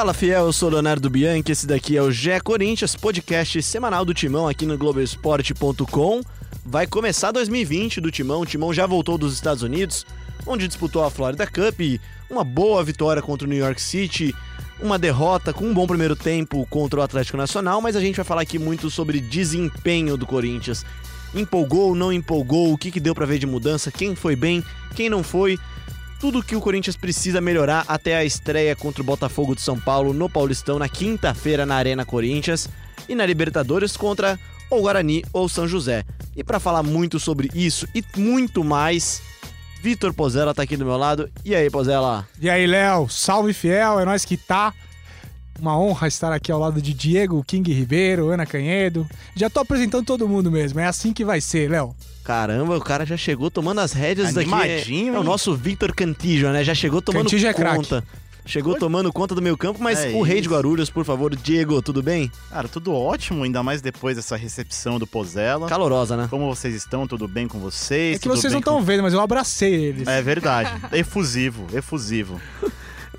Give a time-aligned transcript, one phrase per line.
[0.00, 4.14] Fala fiel, eu sou Leonardo Bianchi, esse daqui é o GE Corinthians, podcast semanal do
[4.14, 6.22] Timão aqui no Globoesporte.com.
[6.64, 10.06] Vai começar 2020 do Timão, o Timão já voltou dos Estados Unidos,
[10.46, 12.00] onde disputou a Florida Cup,
[12.30, 14.34] uma boa vitória contra o New York City,
[14.80, 18.24] uma derrota com um bom primeiro tempo contra o Atlético Nacional, mas a gente vai
[18.24, 20.82] falar aqui muito sobre desempenho do Corinthians.
[21.34, 24.64] Empolgou, não empolgou, o que, que deu para ver de mudança, quem foi bem,
[24.94, 25.58] quem não foi,
[26.20, 30.12] tudo que o Corinthians precisa melhorar até a estreia contra o Botafogo de São Paulo
[30.12, 32.68] no Paulistão na quinta-feira na Arena Corinthians
[33.08, 34.38] e na Libertadores contra
[34.68, 36.04] ou Guarani ou São José.
[36.36, 39.22] E para falar muito sobre isso e muito mais,
[39.80, 41.30] Vitor Pozella tá aqui do meu lado.
[41.42, 42.28] E aí, Pozella?
[42.38, 43.08] E aí, Léo?
[43.08, 44.74] Salve fiel, é nós que tá.
[45.58, 49.06] Uma honra estar aqui ao lado de Diego King Ribeiro, Ana Canhedo.
[49.34, 51.94] Já tô apresentando todo mundo mesmo, é assim que vai ser, Léo.
[52.24, 54.52] Caramba, o cara já chegou tomando as rédeas daqui.
[54.52, 56.64] Animadinho, É, é o nosso Victor Cantijo, né?
[56.64, 58.04] Já chegou tomando Cantijo é conta.
[58.46, 60.48] Chegou tomando conta do meio campo, mas É o rei de.
[60.48, 62.32] Guarulhos, por favor, Diego, tudo bem?
[62.48, 65.68] Cara, tudo ótimo, ainda mais depois dessa recepção do Pozella.
[65.68, 66.26] Calorosa, né?
[66.30, 67.06] Como vocês estão?
[67.06, 68.16] Tudo bem com vocês?
[68.16, 70.08] É que Tudo vocês bem não estão com- vendo, mas eu abracei eles.
[70.08, 70.70] É verdade.
[70.92, 72.40] efusivo, efusivo.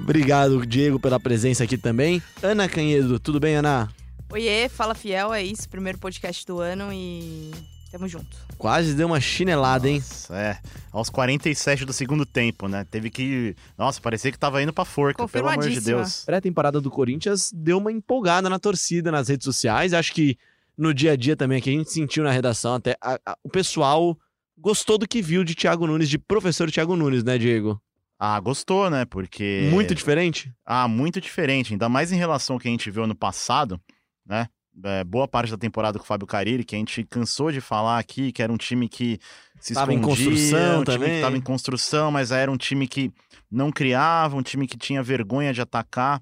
[0.03, 2.21] Obrigado, Diego, pela presença aqui também.
[2.41, 3.89] Ana Canhedo, tudo bem, Ana?
[4.31, 7.51] Oiê, fala fiel, é isso, primeiro podcast do ano e
[7.91, 8.35] tamo junto.
[8.57, 9.97] Quase deu uma chinelada, hein?
[9.99, 10.57] Nossa, é.
[10.91, 12.85] Aos 47 do segundo tempo, né?
[12.89, 13.55] Teve que.
[13.77, 15.79] Nossa, parecia que tava indo pra forca, pelo amor de.
[15.81, 16.23] Deus.
[16.25, 19.93] Pré-temporada do Corinthians deu uma empolgada na torcida, nas redes sociais.
[19.93, 20.37] Acho que
[20.77, 23.49] no dia a dia também, que a gente sentiu na redação, até a- a- o
[23.49, 24.17] pessoal
[24.57, 27.81] gostou do que viu de Thiago Nunes, de professor Thiago Nunes, né, Diego?
[28.23, 29.03] Ah, gostou, né?
[29.03, 29.67] Porque.
[29.71, 30.53] Muito diferente?
[30.63, 31.73] Ah, muito diferente.
[31.73, 33.81] Ainda mais em relação ao que a gente viu ano passado,
[34.23, 34.47] né?
[34.85, 37.97] É, boa parte da temporada com o Fábio Carilli, que a gente cansou de falar
[37.97, 39.19] aqui, que era um time que
[39.59, 41.09] se Tava em escondia, construção um time também.
[41.09, 43.11] que estava em construção, mas era um time que
[43.49, 46.21] não criava, um time que tinha vergonha de atacar.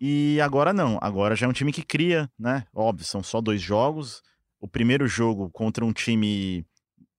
[0.00, 2.64] E agora não, agora já é um time que cria, né?
[2.74, 4.22] Óbvio, são só dois jogos.
[4.58, 6.64] O primeiro jogo contra um time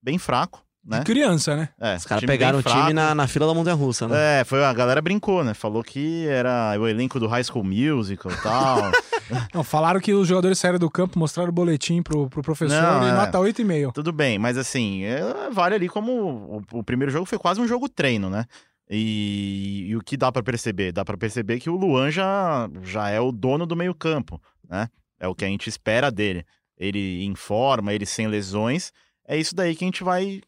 [0.02, 1.04] bem fraco, né?
[1.04, 1.70] Criança, né?
[1.80, 2.94] É, Os caras time pegaram o time fraco.
[2.94, 4.40] na, na fila da Montanha Russa, né?
[4.40, 5.54] É, foi, a galera brincou, né?
[5.54, 8.78] Falou que era o elenco do High School Musical e tal.
[9.54, 13.06] Não, falaram que os jogadores saíram do campo, mostraram o boletim pro, pro professor Não,
[13.06, 13.14] e é.
[13.14, 13.92] nota 8,5.
[13.92, 15.22] Tudo bem, mas assim, é,
[15.52, 18.46] vale ali como o, o primeiro jogo foi quase um jogo treino, né?
[18.90, 20.94] E, e o que dá pra perceber?
[20.94, 24.88] Dá pra perceber que o Luan já, já é o dono do meio campo, né?
[25.20, 26.46] É o que a gente espera dele.
[26.78, 28.94] Ele em forma, ele sem lesões.
[29.28, 30.42] É isso daí que a gente vai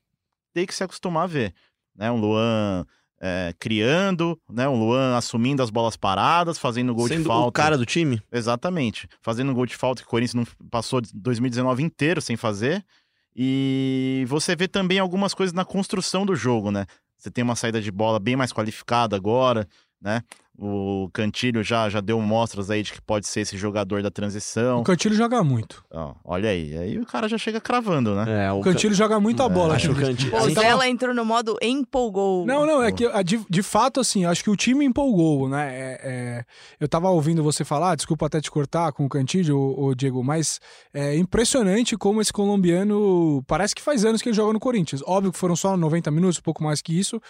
[0.60, 1.54] ter que se acostumar a ver.
[1.96, 2.12] Né?
[2.12, 2.86] Um Luan
[3.22, 4.68] é, criando, né?
[4.68, 7.48] um Luan assumindo as bolas paradas, fazendo gol de Sendo falta.
[7.48, 8.22] o cara do time.
[8.32, 9.08] Exatamente.
[9.22, 12.84] Fazendo gol de falta que o Corinthians não passou 2019 inteiro sem fazer.
[13.36, 16.86] E você vê também algumas coisas na construção do jogo, né?
[17.16, 19.68] Você tem uma saída de bola bem mais qualificada agora,
[20.02, 20.24] né?
[20.62, 24.82] O Cantilho já, já deu mostras aí de que pode ser esse jogador da transição.
[24.82, 25.86] O Cantilho joga muito.
[25.90, 28.48] Ó, olha aí, aí o cara já chega cravando, né?
[28.48, 29.76] É, o O Cantilho joga muito a É, bola.
[29.76, 30.32] Acho que o Cantilho.
[30.32, 30.36] Cantilho.
[30.38, 32.46] a gente Pozella entrou no modo empolgou.
[32.46, 35.70] Não, não, é que de, de fato, assim, acho que o time empolgou, né?
[35.74, 36.46] É, é,
[36.78, 40.22] eu tava ouvindo você falar, desculpa até te cortar com o Cantillo, ô, ô, Diego,
[40.22, 40.60] mas
[40.94, 45.02] é impressionante como esse colombiano parece que faz anos que ele joga no Corinthians.
[45.06, 47.22] Óbvio que foram só 90 minutos, um pouco mais que isso,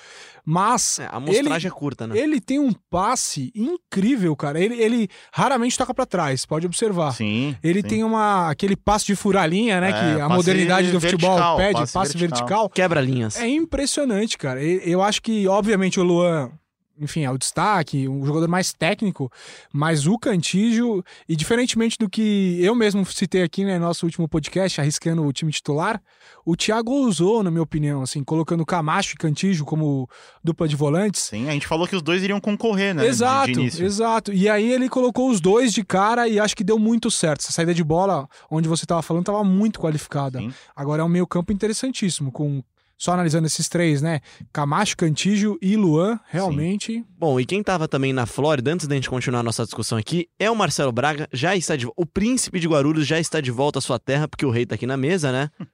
[0.44, 2.18] mas É, a amostragem é curta, né?
[2.18, 3.19] ele tem um passe
[3.56, 4.60] incrível, cara.
[4.60, 7.12] Ele, ele raramente toca pra trás, pode observar.
[7.14, 7.56] Sim.
[7.64, 7.88] Ele sim.
[7.88, 9.90] tem uma, aquele passe de furar-linha, né?
[9.90, 12.48] É, que a passe modernidade do futebol vertical, pede, passe passe vertical.
[12.48, 12.70] vertical.
[12.70, 13.40] Quebra linhas.
[13.40, 14.64] É impressionante, cara.
[14.64, 16.52] Eu acho que, obviamente, o Luan,
[17.00, 19.32] enfim, é o destaque, um jogador mais técnico,
[19.72, 24.82] mas o Cantígio, e diferentemente do que eu mesmo citei aqui no nosso último podcast,
[24.82, 26.02] arriscando o time titular,
[26.46, 30.10] o Thiago ousou, na minha opinião, assim, colocando Camacho e Cantígio como
[30.44, 31.22] dupla de volantes.
[31.22, 33.04] Sim, a gente falou que os dois iriam concorrer, né?
[33.04, 33.86] de- Exato, de início.
[33.86, 34.34] exato.
[34.34, 37.42] E aí ele colocou os dois de cara e acho que deu muito certo.
[37.42, 40.40] Essa saída de bola, onde você tava falando, tava muito qualificada.
[40.40, 40.54] Sim.
[40.76, 42.64] Agora é um meio campo interessantíssimo, com
[43.00, 44.20] só analisando esses três, né?
[44.52, 47.02] Camacho, Cantígio e Luan, realmente.
[47.18, 50.28] Bom, e quem tava também na Flórida, antes da gente continuar a nossa discussão aqui,
[50.38, 53.80] é o Marcelo Braga, já está de O príncipe de Guarulhos já está de volta
[53.80, 55.50] à sua terra, porque o rei tá aqui na mesa, né?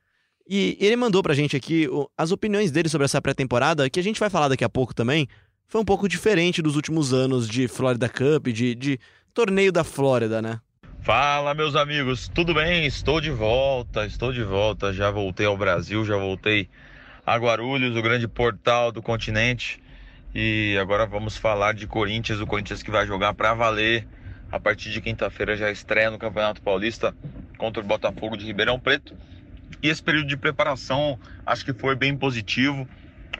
[0.47, 4.19] E ele mandou pra gente aqui as opiniões dele sobre essa pré-temporada, que a gente
[4.19, 5.27] vai falar daqui a pouco também.
[5.67, 8.99] Foi um pouco diferente dos últimos anos de Florida Cup, de, de
[9.33, 10.59] torneio da Flórida, né?
[11.01, 12.85] Fala, meus amigos, tudo bem?
[12.85, 14.93] Estou de volta, estou de volta.
[14.93, 16.69] Já voltei ao Brasil, já voltei
[17.25, 19.81] a Guarulhos, o grande portal do continente.
[20.33, 24.07] E agora vamos falar de Corinthians, o Corinthians que vai jogar para valer.
[24.51, 27.15] A partir de quinta-feira já estreia no Campeonato Paulista
[27.57, 29.15] contra o Botafogo de Ribeirão Preto.
[29.81, 32.87] E esse período de preparação acho que foi bem positivo.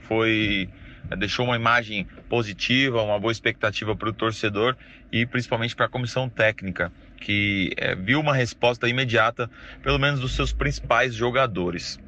[0.07, 0.67] Foi
[1.15, 4.75] deixou uma imagem positiva, uma boa expectativa para o torcedor
[5.11, 6.91] e principalmente para a comissão técnica,
[7.21, 9.47] que é, viu uma resposta imediata,
[9.83, 11.99] pelo menos dos seus principais jogadores.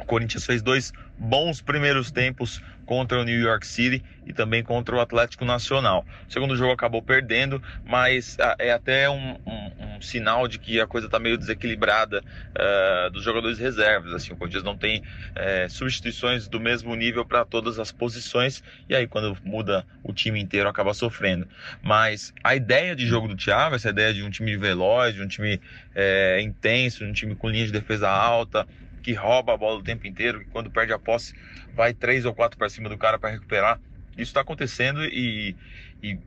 [0.00, 4.96] O Corinthians fez dois bons primeiros tempos contra o New York City e também contra
[4.96, 6.04] o Atlético Nacional.
[6.28, 10.80] O segundo jogo acabou perdendo, mas ah, é até um, um, um sinal de que
[10.80, 14.12] a coisa está meio desequilibrada uh, dos jogadores reservas.
[14.12, 18.96] Assim, o Corinthians não tem uh, substituições do mesmo nível para todas as posições e
[18.96, 21.46] aí quando muda o time inteiro acaba sofrendo.
[21.80, 25.28] Mas a ideia de jogo do Thiago, essa ideia de um time veloz, de um
[25.28, 28.66] time uh, intenso, de um time com linha de defesa alta,
[29.02, 31.34] que rouba a bola o tempo inteiro, que quando perde a posse
[31.74, 33.80] vai três ou quatro para cima do cara para recuperar.
[34.12, 35.56] Isso está acontecendo e,
[36.02, 36.18] e,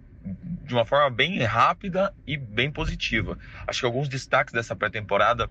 [0.64, 3.38] de uma forma bem rápida e bem positiva.
[3.68, 5.50] Acho que alguns destaques dessa pré-temporada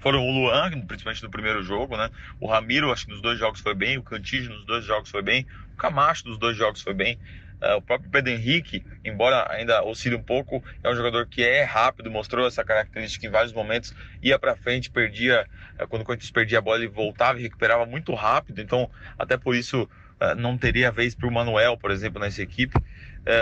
[0.00, 2.10] foram o Luan, principalmente no primeiro jogo, né?
[2.40, 5.22] O Ramiro, acho que nos dois jogos foi bem, o Cantígio nos dois jogos foi
[5.22, 7.18] bem, o Camacho nos dois jogos foi bem.
[7.62, 11.62] Uh, o próprio Pedro Henrique, embora ainda oscile um pouco, é um jogador que é
[11.62, 15.46] rápido, mostrou essa característica em vários momentos, ia para frente, perdia,
[15.80, 19.36] uh, quando o Corinthians perdia a bola, ele voltava e recuperava muito rápido, então até
[19.36, 22.76] por isso uh, não teria vez para o Manuel, por exemplo, nessa equipe.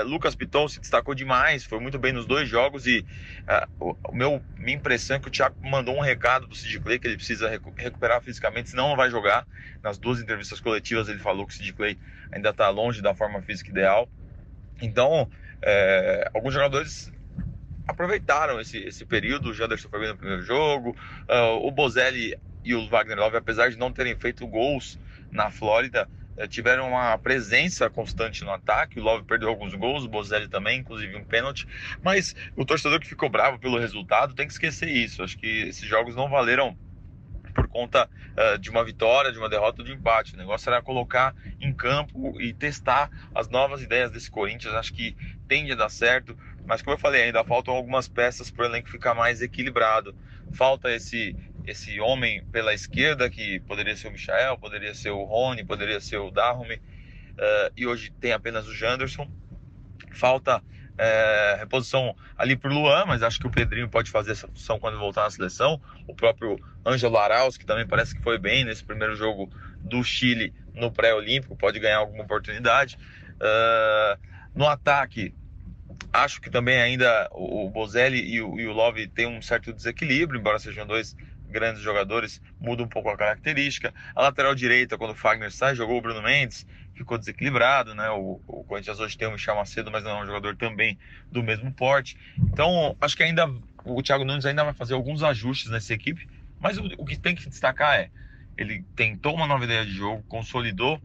[0.05, 3.05] Lucas Piton se destacou demais, foi muito bem nos dois jogos e
[3.79, 6.81] o, o, meu, minha impressão é que o Thiago mandou um recado para o Sid
[6.81, 9.47] Clay que ele precisa recu recuperar fisicamente, senão não vai jogar.
[9.82, 11.99] Nas duas entrevistas coletivas ele falou que o Sid Clay
[12.31, 14.09] ainda está longe da forma física ideal.
[14.82, 15.31] Então,
[15.62, 17.12] é, alguns jogadores
[17.91, 19.50] aproveitaram esse, esse período.
[19.50, 20.97] O Janderson foi bem no primeiro jogo.
[21.29, 24.99] Uh, o Bozelli e o Wagner Love, apesar de não terem feito gols
[25.31, 28.99] na Flórida, uh, tiveram uma presença constante no ataque.
[28.99, 31.67] O Love perdeu alguns gols, o Bozelli também, inclusive um pênalti.
[32.03, 35.23] Mas o torcedor que ficou bravo pelo resultado tem que esquecer isso.
[35.23, 36.77] Acho que esses jogos não valeram
[37.50, 40.35] por conta uh, de uma vitória, de uma derrota, de um empate.
[40.35, 44.75] O negócio era colocar em campo e testar as novas ideias desse Corinthians.
[44.75, 45.17] Acho que
[45.49, 48.88] tende a dar certo, mas como eu falei, ainda faltam algumas peças para o elenco
[48.88, 50.15] ficar mais equilibrado.
[50.53, 51.37] Falta esse
[51.71, 56.19] esse homem pela esquerda que poderia ser o Michael, poderia ser o Rony, poderia ser
[56.19, 59.31] o Dahome, uh, e hoje tem apenas o Janderson.
[60.13, 60.63] Falta
[60.99, 64.79] é, reposição ali para o Luan, mas acho que o Pedrinho pode fazer essa função
[64.79, 65.81] quando voltar na seleção.
[66.07, 70.53] O próprio Ângelo Arauz, que também parece que foi bem nesse primeiro jogo do Chile
[70.75, 72.99] no pré-olímpico, pode ganhar alguma oportunidade.
[73.37, 74.21] Uh,
[74.55, 75.35] no ataque,
[76.13, 80.39] acho que também ainda o Bozelli e o, e o Love têm um certo desequilíbrio,
[80.39, 81.17] embora sejam dois
[81.50, 83.93] grandes jogadores, muda um pouco a característica.
[84.14, 88.11] A lateral direita, quando o Fagner sai, jogou o Bruno Mendes, ficou desequilibrado, né?
[88.11, 90.99] O, o Corinthians hoje tem o Michel Macedo, mas não é um jogador também
[91.31, 92.17] do mesmo porte.
[92.38, 93.50] Então, acho que ainda
[93.85, 96.29] o Thiago Nunes ainda vai fazer alguns ajustes nessa equipe,
[96.61, 98.11] mas o, o que tem que destacar é
[98.61, 101.00] ele tentou uma nova ideia de jogo, consolidou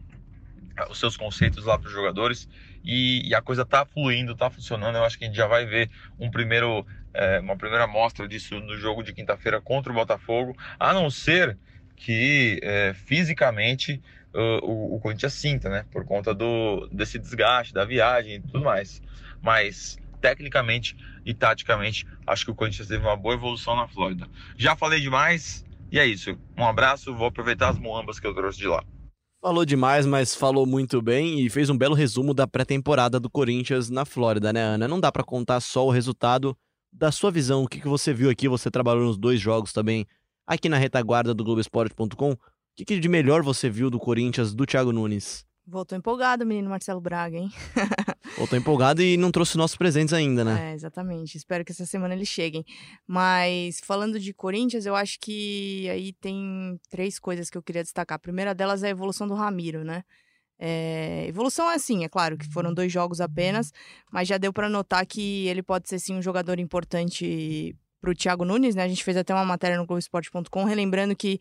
[0.76, 2.46] ah, os seus conceitos lá para os jogadores
[2.84, 4.96] e, e, a coisa tá fluindo, tá funcionando.
[4.96, 6.86] Eu acho que a gente já vai ver um primeiro,
[7.16, 11.58] é, uma primeira amostra disso no jogo de quinta-feira contra o Botafogo, a não ser
[11.96, 14.02] que é, fisicamente
[14.62, 15.86] o, o Corinthians sinta, né?
[15.90, 19.00] Por conta do, desse desgaste, da viagem e tudo mais.
[19.40, 24.28] Mas tecnicamente e taticamente, acho que o Corinthians teve uma boa evolução na Flórida.
[24.56, 26.38] Já falei demais e é isso.
[26.56, 28.84] Um abraço, vou aproveitar as moambas que eu trouxe de lá.
[29.40, 33.88] Falou demais, mas falou muito bem e fez um belo resumo da pré-temporada do Corinthians
[33.90, 34.88] na Flórida, né, Ana?
[34.88, 36.56] Não dá para contar só o resultado
[36.96, 40.06] da sua visão, o que, que você viu aqui, você trabalhou nos dois jogos também
[40.46, 42.36] aqui na retaguarda do Globoesporte.com
[42.76, 45.46] que, que de melhor você viu do Corinthians, do Thiago Nunes?
[45.66, 47.50] Voltou empolgado o menino Marcelo Braga, hein?
[48.36, 50.70] Voltou empolgado e não trouxe nossos presentes ainda, né?
[50.70, 51.36] É, exatamente.
[51.36, 52.64] Espero que essa semana eles cheguem.
[53.04, 58.14] Mas falando de Corinthians, eu acho que aí tem três coisas que eu queria destacar.
[58.14, 60.04] A primeira delas é a evolução do Ramiro, né?
[60.58, 63.72] É, evolução é assim, é claro que foram dois jogos apenas,
[64.10, 68.14] mas já deu para notar que ele pode ser sim um jogador importante para o
[68.14, 68.84] Thiago Nunes, né?
[68.84, 71.38] A gente fez até uma matéria no Globoesporte.com, relembrando que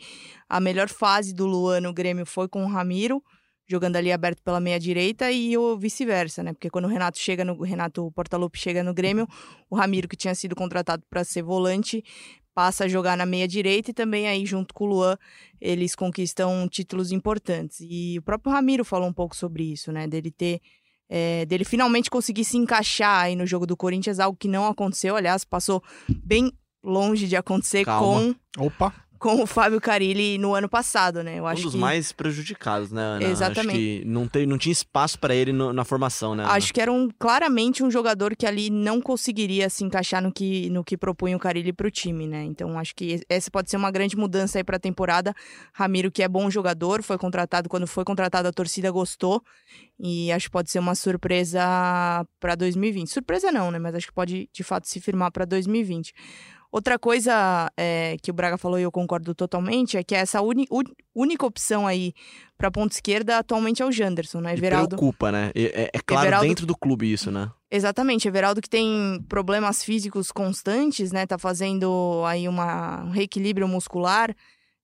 [0.49, 3.23] a melhor fase do Luan no Grêmio foi com o Ramiro,
[3.67, 6.53] jogando ali aberto pela meia direita e o vice-versa, né?
[6.53, 9.27] Porque quando o Renato chega no Renato Portaluppi chega no Grêmio,
[9.69, 12.03] o Ramiro que tinha sido contratado para ser volante
[12.55, 15.17] passa a jogar na meia direita e também aí junto com o Luan
[15.59, 17.79] eles conquistam títulos importantes.
[17.81, 20.07] E o próprio Ramiro falou um pouco sobre isso, né?
[20.07, 20.61] Dele ter
[21.09, 25.15] é, dele finalmente conseguir se encaixar aí no jogo do Corinthians, algo que não aconteceu,
[25.15, 26.51] aliás, passou bem
[26.83, 28.35] longe de acontecer Calma.
[28.55, 29.04] com Opa.
[29.19, 31.39] Com o Fábio Carilli no ano passado, né?
[31.39, 31.79] Eu acho um dos que...
[31.79, 33.23] mais prejudicados, né, Ana?
[33.25, 33.69] Exatamente.
[33.69, 36.43] Acho que não, tem, não tinha espaço para ele no, na formação, né?
[36.43, 36.53] Ana?
[36.53, 40.69] Acho que era um, claramente um jogador que ali não conseguiria se encaixar no que,
[40.69, 42.43] no que propunha o Carilli para o time, né?
[42.43, 45.33] Então acho que essa pode ser uma grande mudança aí para a temporada.
[45.73, 49.41] Ramiro, que é bom jogador, foi contratado quando foi contratado, a torcida gostou
[49.99, 51.61] e acho que pode ser uma surpresa
[52.39, 53.09] para 2020.
[53.09, 53.79] Surpresa não, né?
[53.79, 56.13] Mas acho que pode de fato se firmar para 2020.
[56.75, 60.67] Outra coisa é, que o Braga falou e eu concordo totalmente é que essa uni,
[61.15, 62.11] única opção aí
[62.57, 64.51] para ponta esquerda atualmente é o Janderson, né?
[64.51, 64.93] Everaldo.
[64.93, 65.51] E preocupa, né?
[65.55, 66.47] É, é claro Everaldo...
[66.49, 67.49] dentro do clube isso, né?
[67.71, 71.25] Exatamente, Everaldo que tem problemas físicos constantes, né?
[71.25, 74.35] Tá fazendo aí uma, um reequilíbrio muscular.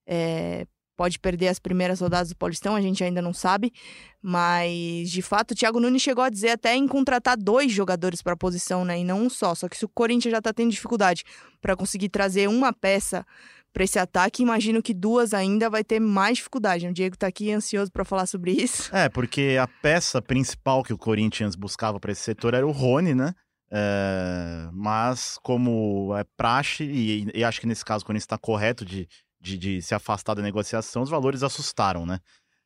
[0.08, 0.66] É,
[1.02, 3.74] pode perder as primeiras rodadas do Paulistão, a gente ainda não sabe.
[4.22, 8.34] Mas, de fato, o Thiago Nunes chegou a dizer até em contratar dois jogadores para
[8.34, 9.00] a posição, né?
[9.00, 9.56] E não um só.
[9.56, 11.24] Só que se o Corinthians já está tendo dificuldade
[11.60, 13.26] para conseguir trazer uma peça
[13.74, 16.86] para esse ataque, imagino que duas ainda vai ter mais dificuldade.
[16.86, 18.96] O Diego está aqui ansioso para falar sobre isso.
[18.96, 23.16] É, porque a peça principal que o Corinthians buscava para esse setor era o Rony,
[23.16, 23.34] né?
[23.74, 28.86] É, mas como é praxe, e, e, acho que nesse caso o Corinthians está correto
[28.86, 29.08] de
[29.42, 32.20] de, de se afastar da negociação, os valores assustaram, né?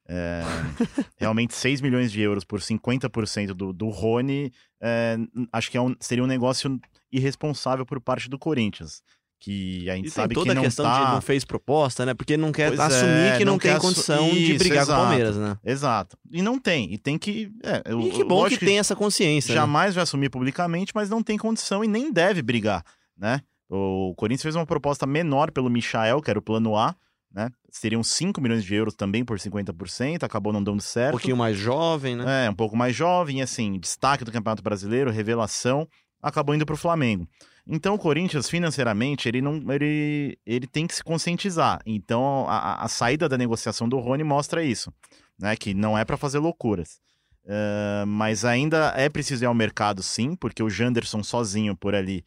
[0.08, 0.44] É,
[1.17, 4.51] realmente 6 milhões de euros por 50% do, do Rony,
[4.82, 5.17] é,
[5.51, 6.79] acho que é um, seria um negócio
[7.12, 9.01] irresponsável por parte do Corinthians.
[9.39, 11.05] Que a gente e sabe toda que não a questão tá...
[11.05, 12.13] de não fez proposta, né?
[12.13, 14.86] Porque não quer Pois assumir é, que não, não tem condição assu- de Isso, brigar
[14.86, 15.08] com o exato.
[15.08, 15.58] Palmeiras, né?
[15.63, 16.17] Exato.
[16.32, 16.94] E não tem.
[16.94, 17.51] E tem que.
[17.62, 19.53] É, eu, E que bom que lógico tem essa consciência.
[19.53, 19.62] né?
[19.62, 22.84] jamais vai assumir publicamente, mas não tem condição e nem deve brigar,
[23.17, 23.41] né?
[23.69, 26.95] O Corinthians fez uma proposta menor pelo Michael, que era o plano A,
[27.34, 27.50] né?
[27.72, 31.12] Seriam 5 milhões de euros também por 50%, acabou não dando Um certo.
[31.12, 32.45] pouquinho mais jovem, né?
[32.45, 35.88] É, um pouco mais jovem, assim, destaque do Campeonato Brasileiro, revelação,
[36.22, 37.27] acabou indo para o Flamengo.
[37.67, 41.81] Então o Corinthians, financeiramente, ele não ele, ele tem que se conscientizar.
[41.86, 44.93] Então a, a- saída da negociação do Rony mostra isso,
[45.39, 45.55] né?
[45.55, 47.00] Que não é para fazer loucuras.
[47.48, 52.24] Eh, mas ainda é preciso ir ao mercado, sim, porque o Janderson sozinho por ali,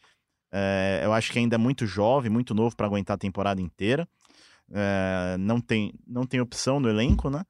[0.52, 4.09] eh, eu acho que ainda é muito jovem, muito novo para aguentar a temporada inteira.
[4.73, 7.45] Eh, não, tem, não tem opção no elenco, né?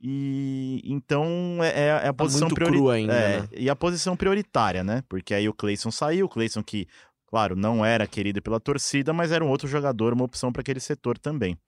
[0.00, 3.48] E então é, é a posição muito priori- cru ainda, é, né?
[3.56, 5.02] E a posição prioritária, né?
[5.08, 6.86] Porque aí o Cleison saiu, o Cleison que,
[7.26, 10.78] claro, não era querido pela torcida, mas era um outro jogador, uma opção para aquele
[10.80, 11.58] setor também.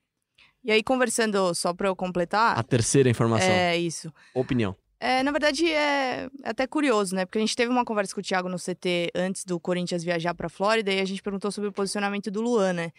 [0.62, 3.48] E aí, conversando, só para eu completar, A terceira informação.
[3.48, 4.12] é isso.
[4.34, 4.76] Opinião.
[5.02, 7.24] É, na verdade, é é até curioso, né?
[7.24, 10.34] Porque a gente teve uma conversa com o Thiago no CT antes do Corinthians viajar
[10.34, 12.92] pra Flórida e a gente perguntou sobre o posicionamento do Luan, né?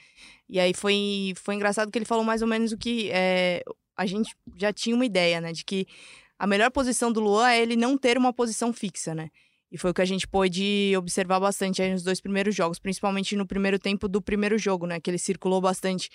[0.50, 3.64] E aí foi, foi engraçado que ele falou mais ou menos o que é,
[3.96, 5.52] a gente já tinha uma ideia, né?
[5.52, 5.86] De que
[6.40, 9.30] a melhor posição do Luan é ele não ter uma posição fixa, né?
[9.74, 13.38] E foi o que a gente pôde observar bastante aí nos dois primeiros jogos, principalmente
[13.38, 15.00] no primeiro tempo do primeiro jogo, né?
[15.00, 16.10] Que ele circulou bastante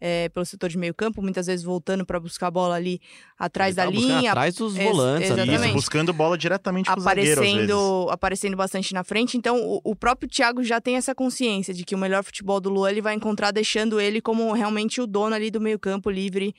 [0.00, 3.02] é, pelo setor de meio campo, muitas vezes voltando para buscar a bola ali
[3.38, 5.30] atrás Ele da linha, Atrás dos Ex- volantes.
[5.30, 5.42] ali, né?
[5.44, 5.66] exatamente.
[5.66, 7.52] Isso, buscando bola diretamente pro zagueiro, às vezes.
[7.60, 9.36] aparecendo, aparecendo bastante na frente.
[9.36, 12.70] Então, o, o próprio Thiago já tem essa consciência de que o melhor futebol do
[12.70, 16.54] Luan ele vai encontrar deixando ele como realmente o dono ali do meio-campo livre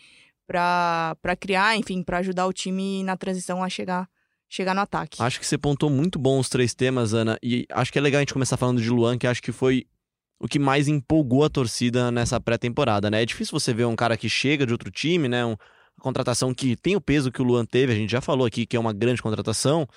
[0.46, 4.08] para criar, enfim, para ajudar o time na transição a chegar,
[4.54, 5.22] chegar no ataque.
[5.22, 7.38] Acho que você pontou muito bom os três temas, Ana.
[7.42, 9.86] E acho que é legal a gente começar falando de Luan, que acho que foi
[10.40, 13.24] o que mais empolgou a torcida nessa pré-temporada, né?
[13.24, 15.44] É difícil você ver um cara que chega de outro time, né?
[15.46, 18.46] Um, uma contratação que tem o peso que o Luan teve, a gente já falou
[18.46, 19.88] aqui que é uma grande contratação,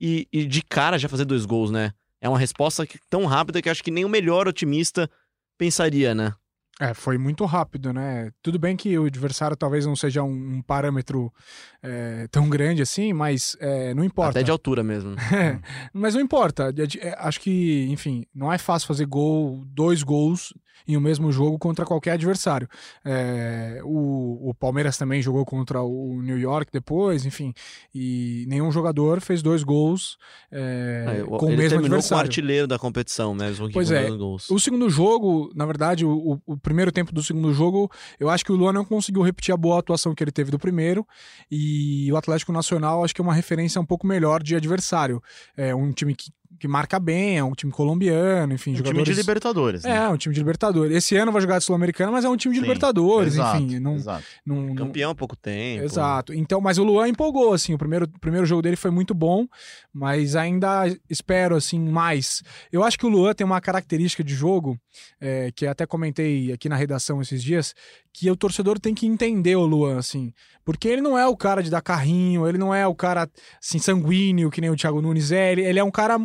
[0.00, 1.92] e, e de cara já fazer dois gols, né?
[2.20, 5.08] É uma resposta que- tão rápida que acho que nem o melhor otimista
[5.56, 6.34] pensaria, né?
[6.80, 8.30] É, foi muito rápido, né?
[8.42, 11.32] Tudo bem que o adversário talvez não seja um, um parâmetro
[11.80, 14.30] é, tão grande assim, mas é, não importa.
[14.30, 15.14] Até de altura mesmo.
[15.34, 15.60] É,
[15.92, 16.72] mas não importa.
[17.00, 20.52] É, Acho que, enfim, não é fácil fazer gol, dois gols
[20.86, 22.68] em o mesmo jogo contra qualquer adversário.
[23.04, 27.54] É, o, o Palmeiras também jogou contra o New York depois, enfim,
[27.94, 30.18] e nenhum jogador fez dois gols
[30.52, 32.22] é, com o ele mesmo terminou com o adversário.
[32.24, 34.10] artilheiro da competição mesmo, que Pois é.
[34.10, 34.50] gols.
[34.50, 38.50] O segundo jogo, na verdade, o, o primeiro tempo do segundo jogo, eu acho que
[38.50, 41.06] o Luan não conseguiu repetir a boa atuação que ele teve do primeiro.
[41.48, 45.22] E o Atlético Nacional, acho que é uma referência um pouco melhor de adversário.
[45.56, 49.14] É um time que, que marca bem, é um time colombiano, enfim, Um time jogadores.
[49.16, 49.82] de Libertadores.
[49.84, 49.96] né?
[49.96, 50.96] É, um time de Libertadores.
[50.96, 53.78] Esse ano vai jogar de Sul-Americana, mas é um time de Sim, Libertadores, exato, enfim.
[53.80, 54.24] Não, exato.
[54.46, 55.84] não, não- Campeão há pouco tempo.
[55.84, 56.32] Exato.
[56.32, 59.46] Então, mas o Luan empolgou, assim, o primeiro, o primeiro jogo dele foi muito bom,
[59.92, 62.42] mas ainda espero, assim, mais.
[62.72, 64.78] Eu acho que o Luan tem uma característica de jogo,
[65.20, 67.74] é, que até comentei aqui na redação esses dias,
[68.12, 70.32] que o torcedor tem que entender o Luan, assim,
[70.64, 73.28] porque ele não é o cara de dar carrinho, ele não é o cara,
[73.62, 76.18] assim, sanguíneo, que nem o Thiago Nunes é, ele, ele é um cara...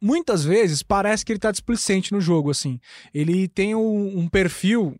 [0.00, 2.78] Muitas vezes parece que ele tá displicente no jogo, assim.
[3.12, 4.96] Ele tem um- um perfil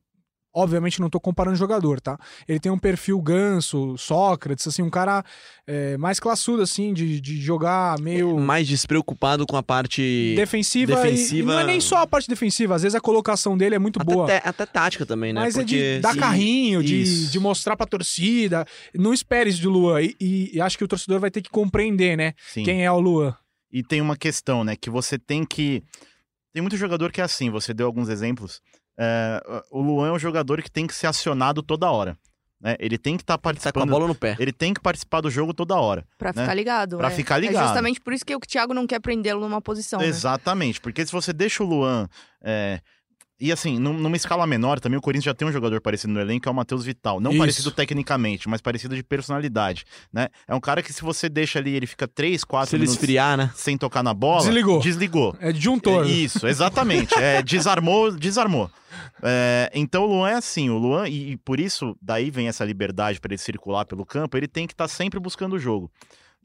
[0.55, 2.19] Obviamente não tô comparando jogador, tá?
[2.49, 5.23] Ele tem um perfil ganso, Sócrates, assim, um cara
[5.67, 10.33] é, mais classudo, assim, de, de jogar meio Mais despreocupado com a parte.
[10.35, 10.93] defensiva.
[10.93, 13.77] e- defensiva- E, não é nem só a parte defensiva, às vezes a colocação dele
[13.77, 14.27] é muito Até, boa.
[14.27, 15.43] té- até tática também, né?
[15.43, 17.31] Mas é Porque de dar se- carrinho, de, Isso.
[17.31, 18.65] de mostrar pra torcida.
[18.95, 20.01] Não espere isso do Luan.
[20.03, 22.33] E, e- e acho que o torcedor vai ter que compreender, né?
[22.53, 22.65] Sim.
[22.65, 23.37] Quem é o Luan.
[23.73, 24.75] E tem uma questão, né?
[24.77, 25.83] Que você tem que.
[26.53, 28.61] Tem muito jogador que é assim, você deu alguns exemplos.
[28.99, 32.17] É, o Luan é um jogador que tem que ser acionado toda hora.
[32.61, 32.75] Né?
[32.81, 33.91] Ele tem que estar Tá com a participando.
[33.91, 34.37] bola no pé.
[34.41, 36.05] Ele tem que participar do jogo toda hora.
[36.19, 36.43] Pra né?
[36.43, 36.97] ficar ligado.
[36.99, 37.11] Pra é.
[37.15, 37.67] ficar É ligado.
[37.67, 40.01] justamente por isso que o Thiago não quer prendê-lo numa posição.
[40.01, 40.07] né?
[40.07, 42.09] Exatamente, porque se você deixa o Luan.
[42.43, 42.81] é,
[43.41, 46.19] E assim, num- numa escala menor, também o Corinthians já tem um jogador parecido no
[46.21, 47.21] elenco, que é o Matheus Vital.
[47.21, 47.39] Não Isso.
[47.39, 50.29] parecido tecnicamente, mas parecido de personalidade, né?
[50.49, 52.97] É um cara que se você deixa ali, ele fica 3, 4 Se ele minutos
[53.01, 53.53] esfriar, né?
[53.55, 54.43] sem tocar na bola...
[54.43, 54.81] Desligou.
[54.81, 55.37] Desligou.
[55.41, 56.05] É disjuntor.
[56.05, 57.15] É Isso, exatamente.
[57.15, 58.69] É, desarmou, desarmou.
[59.23, 62.65] É, então o Luan é assim, o Luan, e, e por isso, daí vem essa
[62.65, 65.91] liberdade para ele circular pelo campo, ele tem que estar sempre buscando o jogo.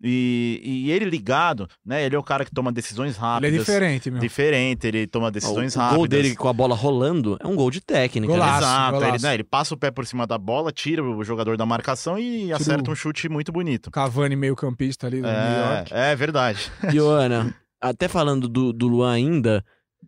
[0.06, 2.06] E, e ele ligado, né?
[2.06, 3.60] Ele é o cara que toma decisões Ele é rápidas.
[3.60, 4.20] diferente, meu.
[4.20, 5.98] Diferente, ele toma decisões o, o rápidas.
[5.98, 8.34] gol dele com a bola rolando é um gol de técnica.
[8.34, 8.38] né?
[8.40, 8.64] Golaço.
[8.64, 9.26] Exato, ele, golaço.
[9.26, 12.52] né, ele passa o pé por cima da bola, tira o jogador da marcação e
[12.52, 13.90] acerta um chute muito bonito.
[13.92, 15.94] Cavani meio campista ali do New York.
[15.94, 16.70] É, é verdade.
[16.94, 19.64] E, Ana, até falando do, do Luan ainda,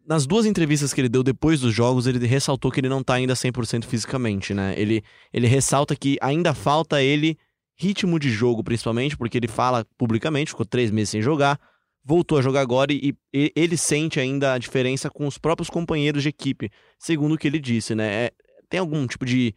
[0.05, 3.13] nas duas entrevistas que ele deu depois dos jogos, ele ressaltou que ele não tá
[3.13, 4.73] ainda 100% fisicamente, né?
[4.77, 5.01] Ele,
[5.33, 7.37] ele ressalta que ainda falta ele
[7.75, 11.59] ritmo de jogo, principalmente, porque ele fala publicamente, ficou três meses sem jogar,
[12.03, 16.23] voltou a jogar agora e, e ele sente ainda a diferença com os próprios companheiros
[16.23, 18.25] de equipe, segundo o que ele disse, né?
[18.25, 18.31] É-
[18.69, 19.53] tem algum tipo de,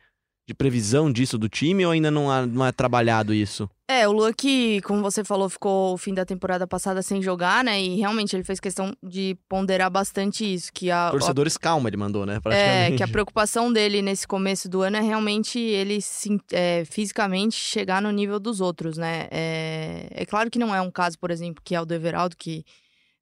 [0.48, 3.68] de previsão disso do time ou ainda não, há, não é trabalhado isso?
[3.86, 7.62] É, o Luan que, como você falou, ficou o fim da temporada passada sem jogar,
[7.62, 7.78] né?
[7.78, 12.24] E realmente ele fez questão de ponderar bastante isso, que a, Torcedores calma, ele mandou,
[12.24, 12.40] né?
[12.46, 17.54] É, que a preocupação dele nesse começo do ano é realmente ele se- é, fisicamente
[17.54, 19.28] chegar no nível dos outros, né?
[19.30, 22.36] É, é claro que não é um caso, por exemplo, que é o do Everaldo,
[22.38, 22.64] que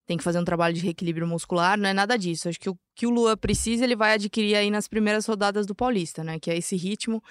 [0.07, 2.49] tem que fazer um trabalho de reequilíbrio muscular, não é nada disso.
[2.49, 5.75] Acho que o que o Luan precisa, ele vai adquirir aí nas primeiras rodadas do
[5.75, 6.39] Paulista, né?
[6.41, 7.23] Que é esse ritmo,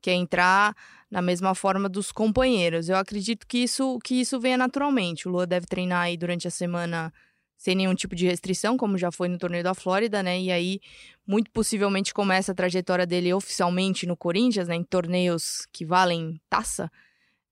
[0.00, 0.76] que é entrar
[1.10, 2.88] na mesma forma dos companheiros.
[2.88, 5.26] Eu acredito que isso, que isso venha naturalmente.
[5.26, 7.12] O Luan deve treinar aí durante a semana
[7.56, 10.40] sem nenhum tipo de restrição, como já foi no torneio da Flórida, né?
[10.40, 10.80] E aí,
[11.26, 14.76] muito possivelmente, começa a trajetória dele oficialmente no Corinthians, né?
[14.76, 16.88] Em torneios que valem taça,